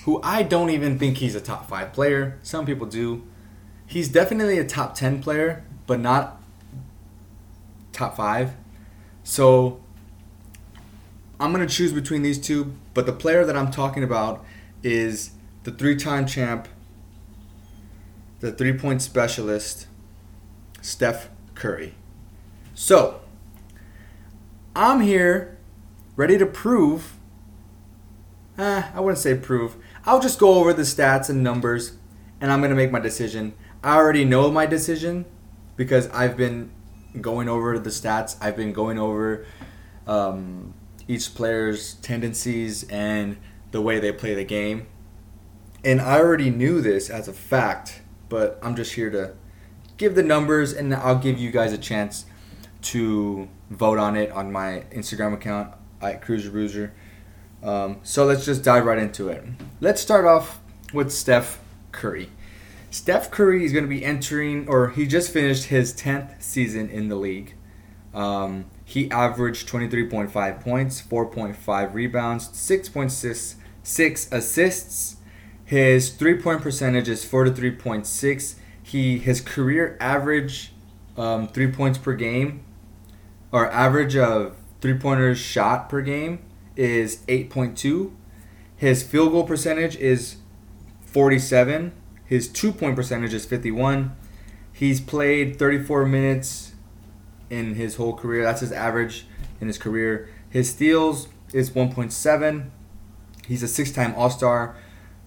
[0.06, 2.40] who I don't even think he's a top five player.
[2.42, 3.24] Some people do.
[3.88, 6.42] He's definitely a top 10 player, but not
[7.92, 8.54] top five.
[9.24, 9.84] So
[11.40, 14.46] I'm going to choose between these two, but the player that I'm talking about
[14.84, 15.32] is
[15.64, 16.68] the three-time champ,
[18.40, 19.88] the three-point specialist,
[20.82, 21.96] Steph Curry.
[22.74, 23.22] So,
[24.76, 25.58] I'm here
[26.16, 27.18] ready to prove.
[28.58, 29.76] Eh, I wouldn't say prove.
[30.06, 31.98] I'll just go over the stats and numbers,
[32.40, 33.54] and I'm gonna make my decision.
[33.84, 35.26] I already know my decision
[35.76, 36.72] because I've been
[37.20, 38.36] going over the stats.
[38.42, 39.46] I've been going over
[40.08, 40.74] um,
[41.08, 43.38] each player's tendencies and
[43.72, 44.88] the way they play the game.
[45.84, 49.34] And I already knew this as a fact, but I'm just here to
[49.98, 52.26] give the numbers and I'll give you guys a chance
[52.84, 56.94] to vote on it on my Instagram account at Cruiser Bruiser.
[57.64, 59.44] Um, so let's just dive right into it.
[59.80, 60.60] Let's start off
[60.94, 61.60] with Steph
[61.92, 62.30] Curry.
[62.92, 67.10] Steph Curry is going to be entering, or he just finished his 10th season in
[67.10, 67.56] the league.
[68.14, 75.18] Um, he averaged 23.5 points, 4.5 rebounds, 6.6 six assists.
[75.64, 78.56] His three point percentage is 43.6.
[78.84, 80.74] He his career average
[81.18, 82.64] um, three points per game,
[83.52, 86.40] or average of three pointers shot per game
[86.76, 88.12] is 8.2.
[88.76, 90.38] His field goal percentage is
[91.06, 91.94] 47.
[92.26, 94.16] His two point percentage is 51.
[94.72, 96.74] He's played 34 minutes
[97.50, 98.44] in his whole career.
[98.44, 99.28] That's his average
[99.60, 100.30] in his career.
[100.50, 102.70] His steals is 1.7.
[103.48, 104.76] He's a six time All Star.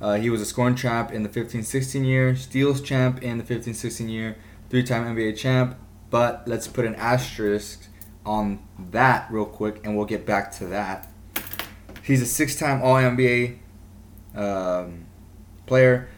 [0.01, 3.45] Uh, he was a scoring champ in the 15 16 year, steals champ in the
[3.45, 4.37] 15 16 year,
[4.71, 5.77] three time NBA champ.
[6.11, 7.87] But let's put an asterisk
[8.25, 11.09] on that real quick and we'll get back to that.
[12.03, 13.59] He's a six time All NBA
[14.35, 15.07] um,
[15.67, 16.09] player.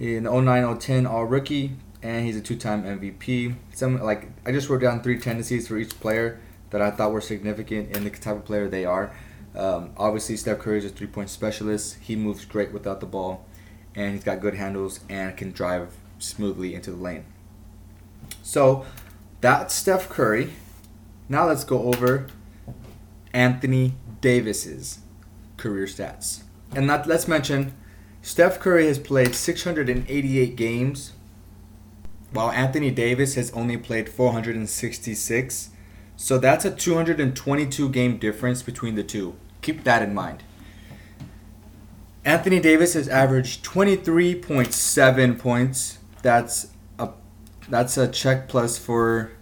[0.00, 3.56] In 09 010 All Rookie, and he's a two time MVP.
[3.72, 6.38] Some like I just wrote down three tendencies for each player
[6.70, 9.12] that I thought were significant in the type of player they are.
[9.56, 11.96] Um, obviously, Steph Curry is a three point specialist.
[12.00, 13.46] He moves great without the ball,
[13.94, 17.24] and he's got good handles and can drive smoothly into the lane.
[18.42, 18.84] So
[19.40, 20.52] that's Steph Curry.
[21.28, 22.26] Now let's go over
[23.32, 24.98] Anthony Davis's
[25.56, 26.42] career stats.
[26.74, 27.74] And not, let's mention
[28.20, 31.12] Steph Curry has played 688 games,
[32.34, 35.70] while Anthony Davis has only played 466.
[36.16, 39.36] So that's a 222 game difference between the two.
[39.62, 40.42] Keep that in mind.
[42.24, 45.98] Anthony Davis has averaged 23.7 points.
[46.22, 46.68] That's
[46.98, 47.10] a
[47.68, 49.32] that's a check plus for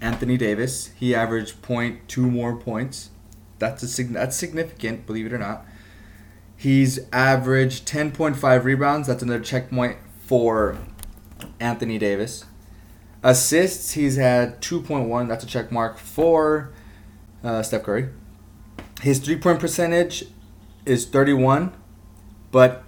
[0.00, 0.90] Anthony Davis.
[0.98, 3.10] He averaged 0.2 more points.
[3.58, 5.64] That's a that's significant, believe it or not.
[6.56, 9.08] He's averaged 10.5 rebounds.
[9.08, 10.78] That's another check point for
[11.60, 12.44] Anthony Davis.
[13.22, 15.28] Assists, he's had 2.1.
[15.28, 16.72] That's a check mark for
[17.44, 18.08] uh, Steph Curry.
[19.00, 20.24] His three point percentage
[20.84, 21.72] is 31,
[22.50, 22.84] but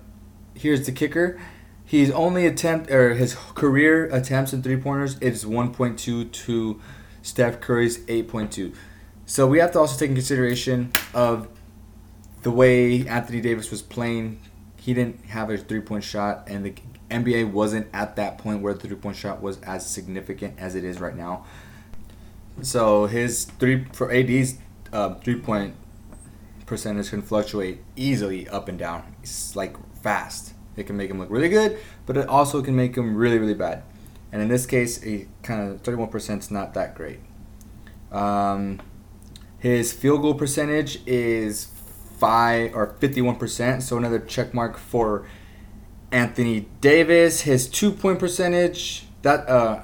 [0.55, 1.41] here's the kicker.
[1.85, 6.81] He's only attempt or his career attempts in three pointers is 1.2 to
[7.23, 8.75] Steph Curry's 8.2.
[9.27, 11.49] So we have to also take in consideration of
[12.43, 14.41] the way Anthony Davis was playing.
[14.77, 16.75] He didn't have a three point shot, and the
[17.15, 20.85] NBA wasn't at that point where the three point shot was as significant as it
[20.85, 21.45] is right now.
[22.63, 24.59] So his three for AD's
[24.93, 25.75] uh, three point
[26.67, 29.15] percentage can fluctuate easily up and down.
[29.23, 30.55] It's like fast.
[30.77, 33.55] It can make him look really good, but it also can make him really really
[33.55, 33.83] bad.
[34.33, 37.21] And in this case, a kind of 31% is not that great.
[38.11, 38.81] Um,
[39.61, 41.69] his field goal percentage is
[42.19, 45.27] five or 51%, so another check mark for
[46.15, 47.41] Anthony Davis.
[47.41, 49.83] His two point percentage that uh,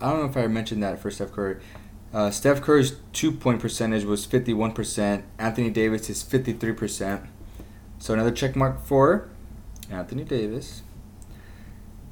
[0.00, 1.56] I don't know if I mentioned that for Steph Curry.
[2.12, 5.24] Uh, Steph Curry's two point percentage was 51%.
[5.36, 7.26] Anthony Davis is 53%.
[7.98, 9.28] So another check mark for
[9.90, 10.82] Anthony Davis.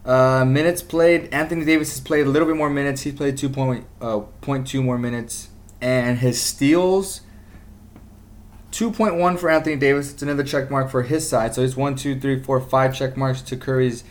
[0.04, 1.32] Uh, minutes played.
[1.32, 3.02] Anthony Davis has played a little bit more minutes.
[3.02, 5.50] He's played 2.2 uh, more minutes.
[5.80, 7.20] And his steals
[8.72, 10.12] 2.1 for Anthony Davis.
[10.12, 11.54] It's another check mark for his side.
[11.54, 14.02] So it's one, two, three, four, five check marks to Curry's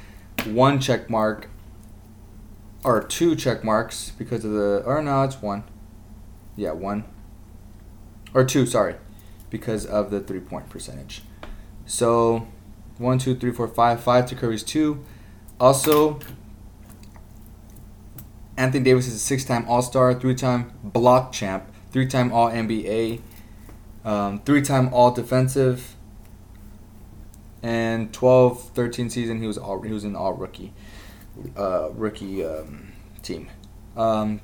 [0.45, 1.49] one check mark.
[2.83, 4.83] Or two check marks because of the.
[4.85, 5.63] Or no, it's one.
[6.55, 7.05] Yeah, one.
[8.33, 8.95] Or two, sorry.
[9.49, 11.23] Because of the three point percentage.
[11.85, 12.47] So
[12.97, 14.01] one, two, three, four, five.
[14.01, 15.03] Five to Curry's two.
[15.59, 16.19] Also,
[18.57, 22.49] Anthony Davis is a six time All Star, three time block champ, three time All
[22.49, 23.21] NBA
[24.03, 25.95] um, three-time All-Defensive,
[27.63, 30.73] and 12-13 season he was all he was in All Rookie,
[31.55, 32.91] uh, rookie um,
[33.21, 33.49] team.
[33.95, 34.41] Um,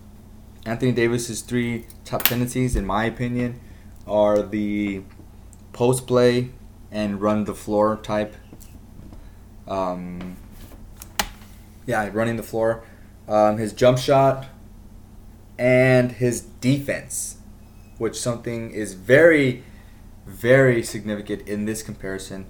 [0.66, 3.60] Anthony Davis's three top tendencies, in my opinion,
[4.06, 5.02] are the
[5.74, 6.50] post play
[6.92, 8.36] and run the floor type
[9.68, 10.38] Um,
[11.86, 12.84] yeah, running the floor.
[13.28, 14.46] Um, his jump shot
[15.58, 17.38] and his defense,
[17.98, 19.64] which something is very,
[20.26, 22.46] very significant in this comparison.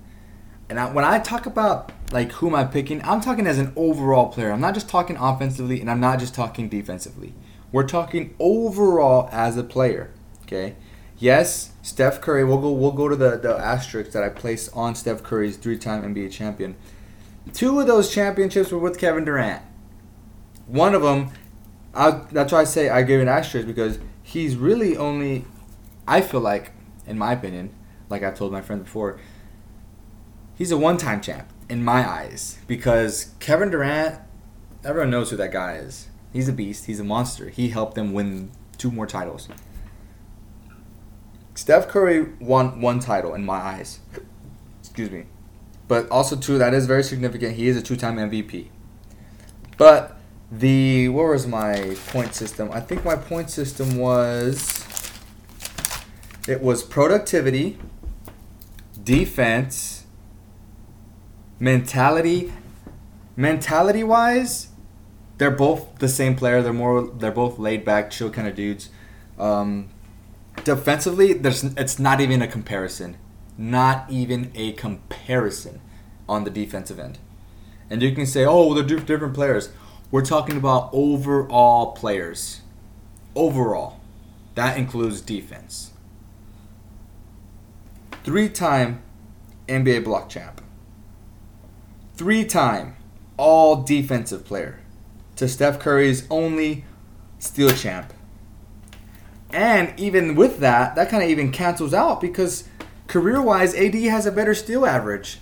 [0.70, 3.74] And I, when I talk about like who am I picking, I'm talking as an
[3.76, 4.52] overall player.
[4.52, 7.34] I'm not just talking offensively, and I'm not just talking defensively.
[7.72, 10.12] We're talking overall as a player.
[10.44, 10.76] Okay.
[11.20, 12.44] Yes, Steph Curry.
[12.44, 12.72] We'll go.
[12.72, 16.76] We'll go to the the asterisk that I placed on Steph Curry's three-time NBA champion.
[17.54, 19.64] Two of those championships were with Kevin Durant.
[20.68, 21.32] One of them,
[21.94, 25.46] I, that's why I say I give an asterisk because he's really only,
[26.06, 26.74] I feel like,
[27.08, 27.74] in my opinion,
[28.10, 29.20] like I've told my friend before,
[30.56, 34.20] he's a one-time champ in my eyes because Kevin Durant,
[34.84, 36.10] everyone knows who that guy is.
[36.34, 36.86] He's a beast.
[36.86, 37.50] He's a monster.
[37.50, 39.48] He helped them win two more titles.
[41.56, 44.00] Steph Curry won one title in my eyes.
[44.82, 45.24] Excuse me.
[45.88, 47.56] But also too, that is very significant.
[47.56, 48.68] He is a two-time MVP.
[49.78, 50.17] But
[50.52, 52.70] the what was my point system?
[52.72, 54.86] I think my point system was
[56.48, 57.78] it was productivity,
[59.04, 60.06] defense,
[61.60, 62.54] mentality.
[63.40, 64.70] Mentality wise,
[65.38, 66.64] they're both the same player.
[66.64, 68.90] They're more they're both laid back, chill kind of dudes.
[69.38, 69.90] Um,
[70.64, 73.18] defensively, there's it's not even a comparison
[73.58, 75.82] not even a comparison
[76.30, 77.18] on the defensive end.
[77.90, 79.70] And you can say, oh, they're different players.
[80.10, 82.62] We're talking about overall players.
[83.36, 84.00] Overall.
[84.56, 85.92] That includes defense.
[88.24, 89.02] Three time
[89.68, 90.62] NBA block champ.
[92.16, 92.96] Three time
[93.38, 94.80] all defensive player.
[95.36, 96.86] To Steph Curry's only
[97.38, 98.14] steal champ.
[99.52, 102.68] And even with that, that kind of even cancels out because
[103.08, 105.40] Career wise, AD has a better steal average.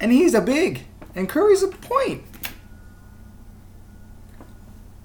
[0.00, 0.86] And he's a big.
[1.14, 2.22] And Curry's a point.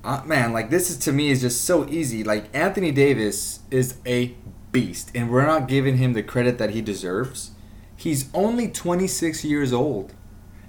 [0.03, 2.23] Uh, man, like this is to me is just so easy.
[2.23, 4.35] Like Anthony Davis is a
[4.71, 7.51] beast, and we're not giving him the credit that he deserves.
[7.95, 10.13] He's only 26 years old,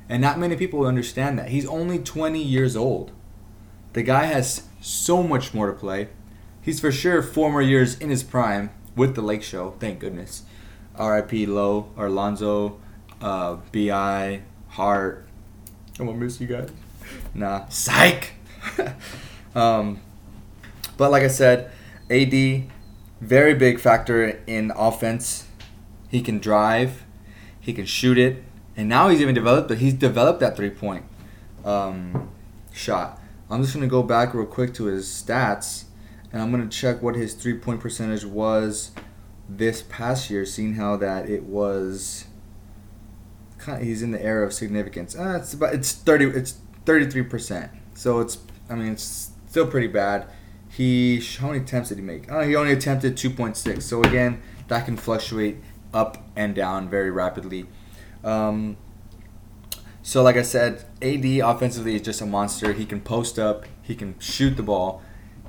[0.08, 1.48] and not many people understand that.
[1.48, 3.10] He's only 20 years old.
[3.94, 6.10] The guy has so much more to play.
[6.60, 9.74] He's for sure four more years in his prime, with the Lake Show.
[9.80, 10.44] Thank goodness.
[10.96, 11.46] R.I.P.
[11.46, 12.78] Low, Alonzo,
[13.20, 15.26] uh, Bi, Hart.
[15.98, 16.70] I'm gonna miss you guys.
[17.34, 18.33] Nah, psych.
[19.54, 20.00] um,
[20.96, 21.70] but like I said,
[22.10, 22.64] AD,
[23.20, 25.46] very big factor in offense.
[26.08, 27.04] He can drive,
[27.60, 28.44] he can shoot it,
[28.76, 29.68] and now he's even developed.
[29.68, 31.04] But he's developed that three point
[31.64, 32.30] um,
[32.72, 33.20] shot.
[33.50, 35.84] I'm just gonna go back real quick to his stats
[36.34, 38.90] and I'm gonna check what his three point percentage was
[39.48, 42.24] this past year, seeing how that it was.
[43.56, 45.16] Kind of, he's in the era of significance.
[45.16, 46.24] Uh, it's about it's thirty.
[46.26, 47.70] It's thirty three percent.
[47.94, 48.36] So it's
[48.74, 50.26] I mean it's still pretty bad.
[50.68, 52.30] He how many attempts did he make?
[52.30, 53.84] Oh, he only attempted two point six.
[53.84, 55.58] So again, that can fluctuate
[55.92, 57.66] up and down very rapidly.
[58.22, 58.76] Um,
[60.02, 62.72] so like I said, AD offensively is just a monster.
[62.72, 63.64] He can post up.
[63.82, 65.02] He can shoot the ball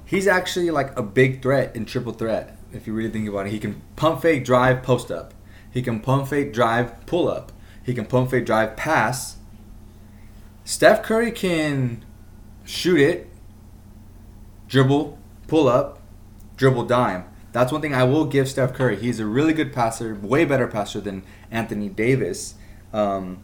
[0.06, 2.58] he's actually like a big threat in triple threat.
[2.72, 5.34] If you really think about it, he can pump fake, drive, post up.
[5.72, 7.52] He can pump fake, drive, pull up.
[7.84, 9.38] He can pump fake, drive, pass.
[10.64, 12.05] Steph Curry can
[12.66, 13.30] shoot it,
[14.68, 16.02] dribble, pull up,
[16.58, 17.26] dribble, dime.
[17.52, 18.98] That's one thing I will give Steph Curry.
[18.98, 22.56] He's a really good passer, way better passer than Anthony Davis.
[22.92, 23.44] Um,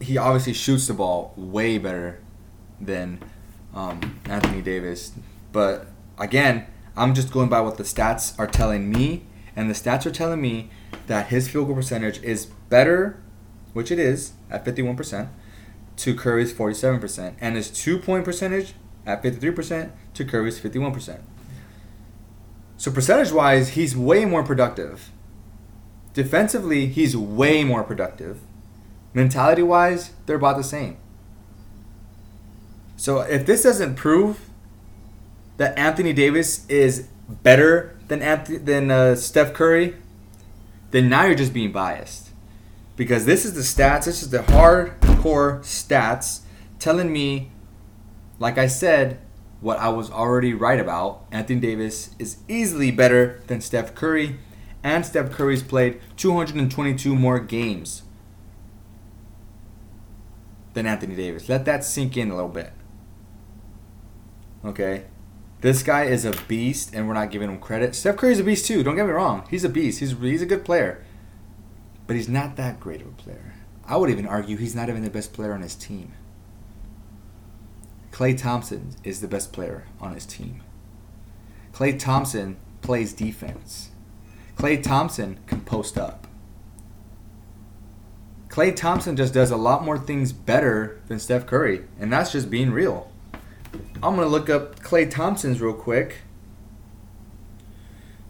[0.00, 2.20] he obviously shoots the ball way better
[2.80, 3.20] than
[3.74, 5.12] um, Anthony Davis.
[5.52, 5.86] But
[6.18, 6.66] again,
[6.96, 9.24] I'm just going by what the stats are telling me,
[9.54, 10.70] and the stats are telling me
[11.06, 13.20] that his field goal percentage is better,
[13.72, 15.28] which it is at 51%,
[15.96, 18.74] to Curry's 47%, and his two point percentage
[19.06, 21.20] at 53% to Curry's 51%.
[22.76, 25.10] So percentage wise, he's way more productive.
[26.12, 28.40] Defensively, he's way more productive.
[29.14, 30.98] Mentality wise, they're about the same.
[32.96, 34.50] So if this doesn't prove
[35.56, 39.96] that Anthony Davis is better than Anthony, than uh, Steph Curry,
[40.90, 42.30] then now you're just being biased.
[42.96, 44.42] Because this is the stats, this is the
[45.26, 46.40] hardcore stats
[46.78, 47.50] telling me,
[48.38, 49.18] like I said,
[49.60, 51.24] what I was already right about.
[51.32, 54.38] Anthony Davis is easily better than Steph Curry,
[54.82, 58.02] and Steph Curry's played 222 more games
[60.74, 61.48] than Anthony Davis.
[61.48, 62.72] Let that sink in a little bit.
[64.64, 65.04] Okay.
[65.62, 67.94] This guy is a beast, and we're not giving him credit.
[67.94, 68.82] Steph Curry's a beast too.
[68.82, 69.46] Don't get me wrong.
[69.50, 70.00] He's a beast.
[70.00, 71.02] He's he's a good player.
[72.06, 73.54] but he's not that great of a player.
[73.88, 76.12] I would even argue he's not even the best player on his team.
[78.10, 80.62] Klay Thompson is the best player on his team.
[81.72, 83.90] Klay Thompson plays defense.
[84.56, 86.26] Klay Thompson can post up.
[88.48, 92.48] Klay Thompson just does a lot more things better than Steph Curry, and that's just
[92.48, 93.12] being real.
[94.02, 96.22] I'm gonna look up Klay Thompson's real quick.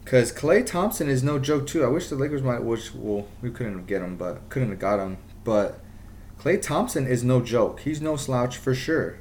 [0.03, 1.83] Cause Klay Thompson is no joke too.
[1.83, 4.99] I wish the Lakers might wish well we couldn't get him, but couldn't have got
[4.99, 5.17] him.
[5.47, 5.79] But
[6.37, 7.79] Klay Thompson is no joke.
[7.79, 9.19] He's no slouch for sure.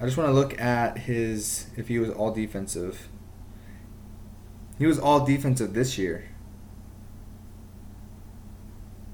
[0.00, 3.08] I just want to look at his if he was all defensive.
[4.76, 6.30] He was all defensive this year.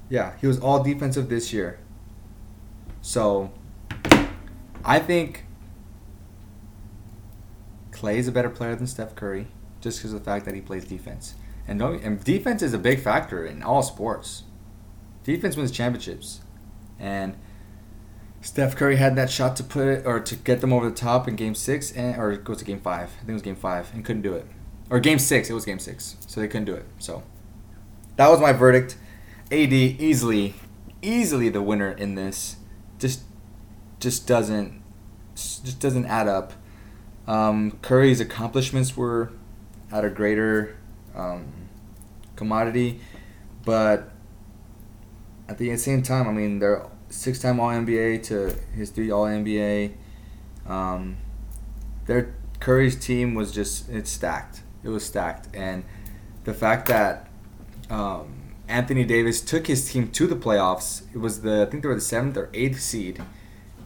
[0.09, 1.77] Yeah, he was all defensive this year.
[3.03, 3.51] So
[4.83, 5.45] I think
[7.91, 9.45] Klay is a better player than Steph Curry
[9.79, 11.35] just because of the fact that he plays defense.
[11.67, 14.44] And, and defense is a big factor in all sports.
[15.25, 16.39] Defense wins championships.
[16.97, 17.35] And
[18.41, 21.27] Steph Curry had that shot to put it or to get them over the top
[21.27, 23.09] in game six and or go to game five.
[23.09, 24.45] I think it was game five and couldn't do it.
[24.89, 26.15] Or game six, it was game six.
[26.27, 26.85] So they couldn't do it.
[26.99, 27.23] So
[28.17, 28.97] that was my verdict.
[29.51, 30.53] AD easily
[31.01, 32.57] easily the winner in this.
[32.99, 33.23] Just
[33.99, 34.81] just doesn't
[35.33, 36.53] just doesn't add up.
[37.27, 39.31] Um, Curry's accomplishments were
[39.91, 40.77] at a greater
[41.15, 41.47] um,
[42.35, 43.01] commodity,
[43.63, 44.11] but
[45.47, 49.93] at the same time, I mean, they're six-time All NBA to his three All NBA.
[50.67, 51.17] Um,
[52.07, 54.61] their Curry's team was just it's stacked.
[54.83, 55.83] It was stacked, and
[56.43, 57.27] the fact that
[57.89, 61.03] um, Anthony Davis took his team to the playoffs.
[61.13, 63.21] It was the I think they were the seventh or eighth seed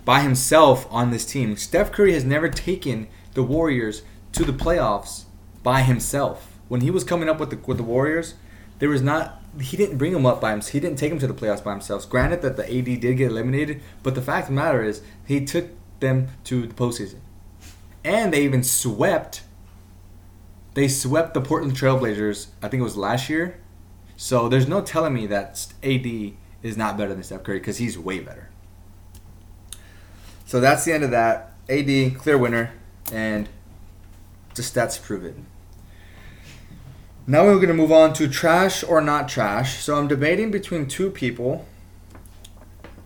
[0.05, 1.57] by himself on this team.
[1.57, 4.03] Steph Curry has never taken the Warriors
[4.34, 5.26] to the playoffs
[5.64, 6.60] by himself.
[6.68, 8.36] When he was coming up with the with the Warriors,
[8.80, 10.72] there was not he didn't bring them up by himself.
[10.72, 12.10] He didn't take them to the playoffs by himself.
[12.10, 15.45] Granted that the AD did get eliminated, but the fact of the matter is he
[15.45, 15.68] took
[15.99, 17.20] them to the postseason,
[18.03, 19.43] and they even swept.
[20.74, 22.47] They swept the Portland Trailblazers.
[22.62, 23.60] I think it was last year.
[24.16, 27.97] So there's no telling me that AD is not better than Steph Curry because he's
[27.97, 28.49] way better.
[30.45, 31.53] So that's the end of that.
[31.70, 32.72] AD clear winner,
[33.12, 33.47] and
[34.55, 35.36] the stats prove it.
[37.30, 39.84] Now we're going to move on to trash or not trash.
[39.84, 41.68] So I'm debating between two people.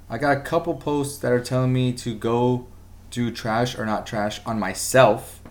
[0.10, 2.66] I got a couple posts that are telling me to go
[3.12, 5.42] do trash or not trash on myself,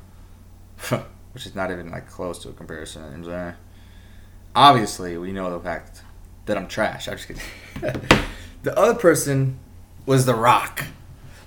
[1.35, 3.55] which is not even like close to a comparison.
[4.57, 6.01] Obviously, we know the fact
[6.47, 7.09] that I'm trash.
[7.09, 7.43] I'm just kidding.
[8.63, 9.59] the other person
[10.07, 10.85] was The Rock.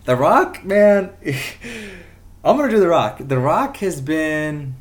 [0.04, 1.16] The Rock, man,
[2.44, 3.18] I'm gonna do The Rock.
[3.20, 4.76] The Rock has been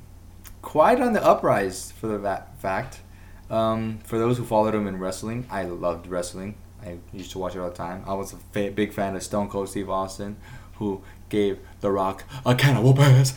[0.65, 3.01] quite on the uprise for the fact.
[3.51, 6.57] Um, for those who followed him in wrestling, I loved wrestling.
[6.83, 8.03] I used to watch it all the time.
[8.07, 10.37] I was a fa- big fan of Stone Cold Steve Austin,
[10.77, 13.35] who gave The Rock a can of whoopers.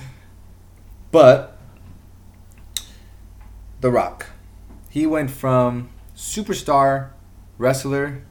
[1.12, 1.58] But
[3.82, 4.28] The Rock,
[4.90, 7.12] he went from superstar
[7.58, 8.24] wrestler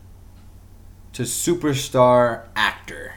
[1.12, 3.14] to superstar actor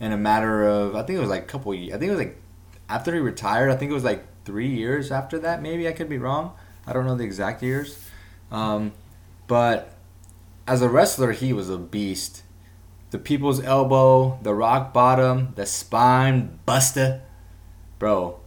[0.00, 1.74] in a matter of I think it was like a couple.
[1.74, 2.40] Years, I think it was like
[2.88, 3.70] after he retired.
[3.70, 5.60] I think it was like three years after that.
[5.60, 6.54] Maybe I could be wrong.
[6.86, 8.02] I don't know the exact years.
[8.50, 8.92] Um,
[9.46, 9.94] but
[10.66, 12.44] as a wrestler, he was a beast.
[13.10, 17.20] The people's elbow, the rock bottom, the spine buster.
[17.98, 18.40] Bro,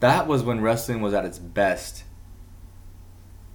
[0.00, 2.04] that was when wrestling was at its best.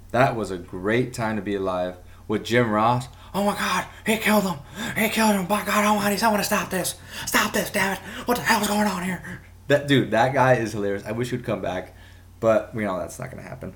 [0.09, 1.97] That was a great time to be alive.
[2.27, 4.57] With Jim Ross, oh my god, he killed him.
[4.97, 5.45] He killed him.
[5.45, 6.95] By God almighty, someone to stop this.
[7.27, 7.99] Stop this, damn it.
[8.25, 9.41] What the hell's going on here?
[9.71, 11.05] That dude, that guy is hilarious.
[11.05, 11.95] I wish he'd come back,
[12.41, 13.73] but we know that's not gonna happen.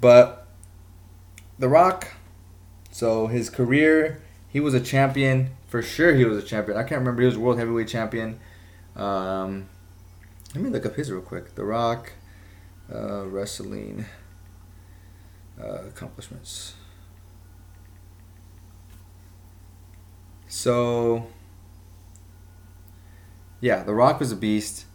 [0.00, 0.48] But
[1.60, 2.08] The Rock,
[2.90, 6.12] so his career, he was a champion for sure.
[6.16, 6.76] He was a champion.
[6.76, 7.22] I can't remember.
[7.22, 8.40] He was world heavyweight champion.
[8.96, 9.68] Um,
[10.56, 11.54] let me look up his real quick.
[11.54, 12.14] The Rock,
[12.92, 14.06] uh, wrestling
[15.56, 16.74] uh, accomplishments.
[20.48, 21.28] So,
[23.60, 24.86] yeah, The Rock was a beast.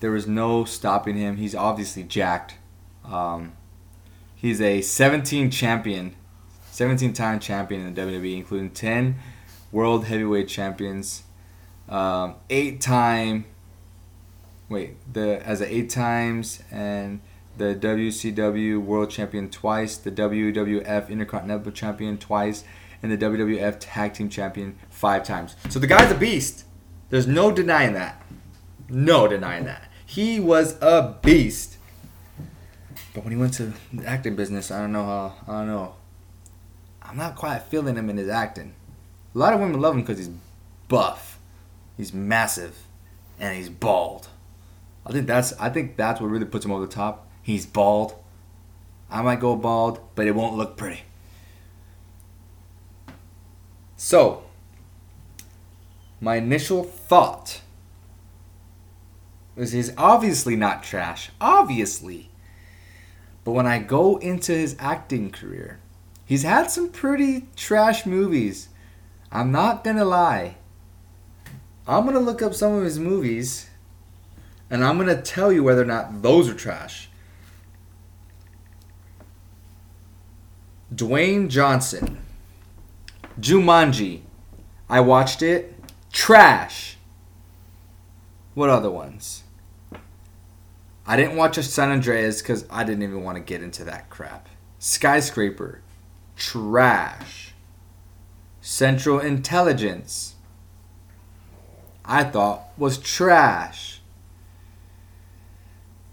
[0.00, 1.36] There was no stopping him.
[1.36, 2.56] He's obviously jacked.
[3.04, 3.52] Um,
[4.34, 6.14] he's a 17 champion,
[6.70, 9.16] 17 time champion in the WWE, including 10
[9.72, 11.22] world heavyweight champions,
[11.88, 13.44] um, eight time.
[14.68, 17.20] Wait, the as a eight times and
[17.56, 22.64] the WCW World Champion twice, the WWF Intercontinental Champion twice,
[23.02, 25.56] and the WWF Tag Team Champion five times.
[25.68, 26.64] So the guy's a beast.
[27.08, 28.22] There's no denying that.
[28.88, 29.85] No denying that.
[30.06, 31.76] He was a beast.
[33.12, 35.34] But when he went to the acting business, I don't know how.
[35.46, 35.94] I don't know.
[37.02, 38.74] I'm not quite feeling him in his acting.
[39.34, 40.30] A lot of women love him because he's
[40.88, 41.38] buff,
[41.96, 42.78] he's massive,
[43.38, 44.28] and he's bald.
[45.04, 47.28] I think that's I think that's what really puts him over the top.
[47.42, 48.14] He's bald.
[49.10, 51.02] I might go bald, but it won't look pretty.
[53.96, 54.44] So,
[56.20, 57.60] my initial thought
[59.56, 61.30] is he's obviously not trash.
[61.40, 62.30] Obviously.
[63.44, 65.80] But when I go into his acting career,
[66.24, 68.68] he's had some pretty trash movies.
[69.32, 70.56] I'm not gonna lie.
[71.86, 73.70] I'm gonna look up some of his movies
[74.68, 77.08] and I'm gonna tell you whether or not those are trash.
[80.94, 82.18] Dwayne Johnson.
[83.40, 84.22] Jumanji.
[84.88, 85.74] I watched it.
[86.12, 86.96] Trash.
[88.54, 89.44] What other ones?
[91.06, 94.10] I didn't watch a San Andreas because I didn't even want to get into that
[94.10, 94.48] crap.
[94.78, 95.82] Skyscraper.
[96.36, 97.54] Trash.
[98.60, 100.34] Central Intelligence.
[102.04, 104.00] I thought was trash.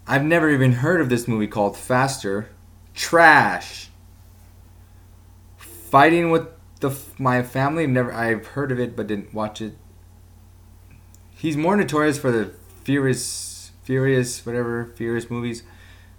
[0.06, 2.50] I've never even heard of this movie called Faster.
[2.94, 3.88] Trash.
[5.56, 6.48] Fighting with
[6.80, 7.86] the my family.
[7.86, 8.12] Never.
[8.12, 9.76] I've heard of it, but didn't watch it.
[11.30, 12.52] He's more notorious for the
[12.84, 13.20] Furious,
[13.84, 15.62] Furious, whatever Furious movies.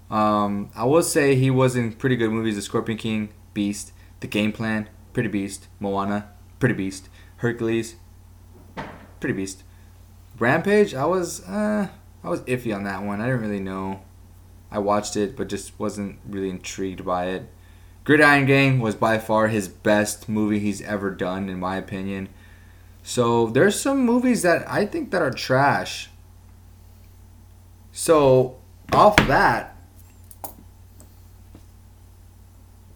[0.09, 4.27] Um, I will say he was in pretty good movies: The Scorpion King, Beast, The
[4.27, 7.95] Game Plan, Pretty Beast, Moana, Pretty Beast, Hercules,
[9.19, 9.63] Pretty Beast,
[10.37, 10.93] Rampage.
[10.93, 11.89] I was uh,
[12.23, 13.19] I was iffy on that one.
[13.19, 14.01] I didn't really know.
[14.71, 17.49] I watched it, but just wasn't really intrigued by it.
[18.03, 22.29] Gridiron Gang was by far his best movie he's ever done, in my opinion.
[23.01, 26.09] So there's some movies that I think that are trash.
[27.97, 28.57] So
[28.91, 29.77] off that,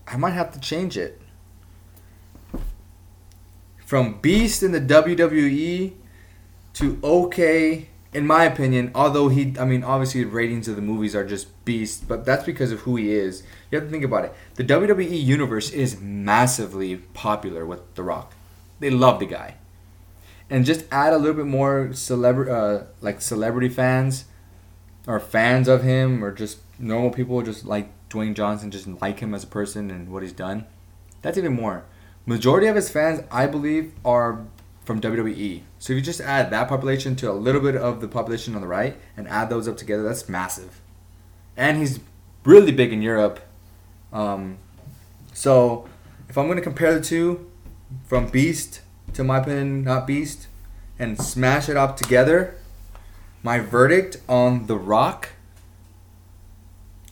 [0.06, 1.22] I might have to change it.
[3.86, 5.94] From Beast in the WWE
[6.74, 11.16] to okay, in my opinion, although he, I mean, obviously the ratings of the movies
[11.16, 13.42] are just beast, but that's because of who he is.
[13.72, 14.34] You have to think about it.
[14.56, 18.34] The WWE universe is massively popular with The Rock.
[18.82, 19.56] They love the guy,
[20.50, 24.26] and just add a little bit more celebrity, uh, like celebrity fans,
[25.10, 29.34] or fans of him, or just normal people just like Dwayne Johnson, just like him
[29.34, 30.68] as a person and what he's done.
[31.24, 31.84] That's even more.
[32.28, 34.46] Majority of his fans, I believe, are
[34.86, 35.64] from WWE.
[35.80, 38.62] So if you just add that population to a little bit of the population on
[38.62, 40.80] the right and add those up together, that's massive.
[41.58, 42.00] And he's
[42.46, 43.40] really big in Europe.
[44.14, 44.60] Um,
[45.34, 45.90] so
[46.30, 47.50] if I'm going to compare the two,
[48.06, 48.82] from Beast
[49.14, 50.46] to my opinion, not Beast,
[51.00, 52.59] and smash it up together,
[53.44, 55.30] my verdict on The Rock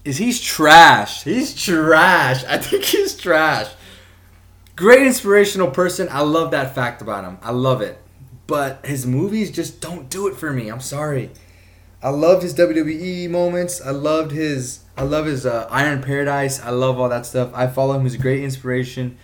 [0.04, 1.24] is he's trash.
[1.24, 2.44] He's trash.
[2.46, 3.72] I think he's trash.
[4.76, 6.08] Great inspirational person.
[6.12, 7.38] I love that fact about him.
[7.42, 8.00] I love it.
[8.46, 10.70] But his movies just don't do it for me.
[10.70, 11.32] I'm sorry.
[12.02, 13.82] I love his WWE moments.
[13.82, 16.62] I loved his I love his uh, Iron Paradise.
[16.62, 17.52] I love all that stuff.
[17.54, 18.04] I follow him.
[18.04, 19.18] He's a great inspiration.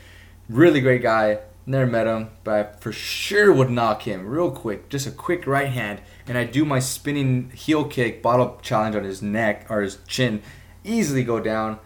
[0.49, 1.39] Really great guy.
[1.66, 4.89] Never met him, but I for sure would knock him real quick.
[4.89, 9.05] Just a quick right hand, and I do my spinning heel kick bottle challenge on
[9.05, 10.41] his neck or his chin.
[10.84, 11.80] Easily go down.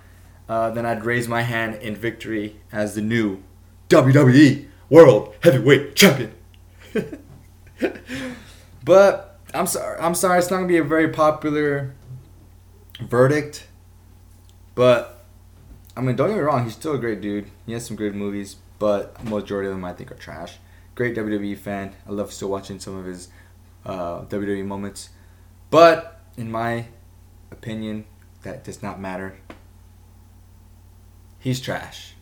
[0.49, 3.43] Uh, then I'd raise my hand in victory as the new
[3.89, 6.33] WWE World Heavyweight Champion.
[8.83, 9.99] but I'm sorry.
[9.99, 10.39] I'm sorry.
[10.39, 11.93] It's not gonna be a very popular
[12.99, 13.67] verdict.
[14.73, 15.25] But
[15.95, 16.63] I mean, don't get me wrong.
[16.63, 17.49] He's still a great dude.
[17.65, 20.57] He has some great movies, but majority of them I think are trash.
[20.95, 21.95] Great WWE fan.
[22.07, 23.29] I love still watching some of his
[23.85, 25.09] uh, WWE moments.
[25.69, 26.85] But in my
[27.51, 28.05] opinion,
[28.43, 29.37] that does not matter.
[31.39, 32.13] He's trash.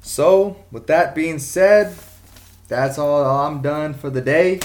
[0.00, 1.94] So, with that being said,
[2.68, 4.60] that's all I'm done for the day.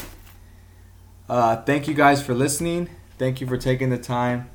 [1.27, 2.89] Uh, thank you guys for listening.
[3.17, 4.49] Thank you for taking the time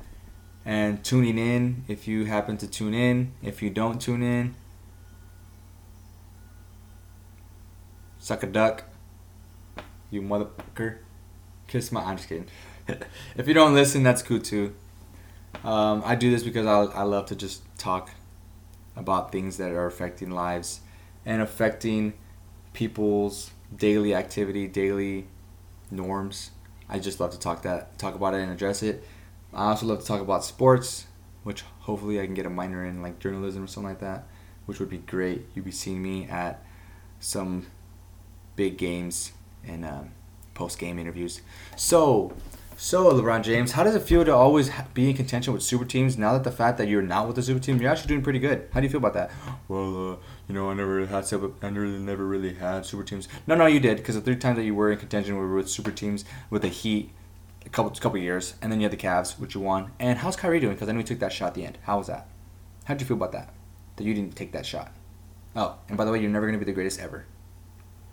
[0.65, 1.83] and tuning in.
[1.87, 4.55] If you happen to tune in, if you don't tune in,
[8.29, 8.83] suck a duck,
[10.11, 10.97] you motherfucker.
[11.65, 12.03] Kiss my.
[12.03, 12.45] I'm just kidding.
[13.35, 14.75] if you don't listen, that's cool too.
[15.63, 18.11] Um, I do this because I, I love to just talk
[18.95, 20.81] about things that are affecting lives
[21.25, 22.13] and affecting
[22.73, 25.25] people's daily activity, daily
[25.89, 26.51] norms.
[26.87, 29.03] I just love to talk that talk about it and address it.
[29.55, 31.07] I also love to talk about sports,
[31.41, 34.27] which hopefully I can get a minor in like journalism or something like that,
[34.67, 35.47] which would be great.
[35.55, 36.63] You'd be seeing me at
[37.19, 37.65] some
[38.59, 39.31] big games
[39.65, 40.11] and um,
[40.53, 41.41] post game interviews.
[41.77, 42.33] So,
[42.75, 46.17] So, LeBron James, how does it feel to always be in contention with super teams
[46.17, 48.39] now that the fact that you're not with the super team, you're actually doing pretty
[48.39, 48.67] good?
[48.73, 49.31] How do you feel about that?
[49.69, 50.15] Well, uh,
[50.47, 53.29] you know, I never really had super, I never, never really had super teams.
[53.47, 55.69] No, no, you did because the three times that you were in contention were with
[55.69, 57.11] super teams with the Heat,
[57.65, 59.91] a couple couple years, and then you had the Cavs, which you won.
[59.99, 60.73] And how's Kyrie doing?
[60.75, 61.77] Because I know he took that shot at the end.
[61.83, 62.27] How was that?
[62.85, 63.53] How would you feel about that?
[63.95, 64.91] That you didn't take that shot.
[65.55, 67.25] Oh, and by the way, you're never gonna be the greatest ever,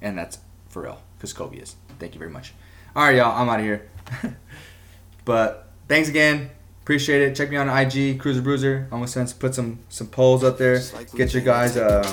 [0.07, 0.39] and that's
[0.69, 1.77] for real because Kobe is.
[1.99, 2.53] Thank you very much.
[2.95, 3.89] All right, y'all, I'm out of here.
[5.25, 6.51] but thanks again.
[6.83, 7.35] Appreciate it.
[7.35, 8.87] Check me on IG, Cruiser Bruiser.
[8.93, 10.81] I'm gonna put some some polls up there.
[11.17, 12.05] Get your guys um,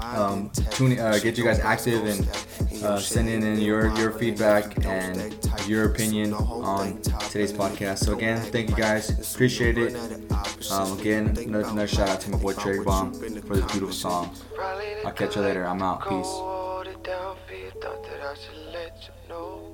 [0.00, 0.50] um
[0.98, 5.36] uh, get you guys active and uh, sending in your your feedback and
[5.66, 7.98] your opinion on today's podcast.
[7.98, 9.10] So again, thank you guys.
[9.34, 9.94] Appreciate it.
[10.70, 14.34] Um, again, another, another shout out to my boy Cherry Bomb for this beautiful song.
[15.04, 15.66] I'll catch you later.
[15.66, 16.08] I'm out.
[16.08, 16.61] Peace
[17.02, 19.71] down feet, thought that I should let you know.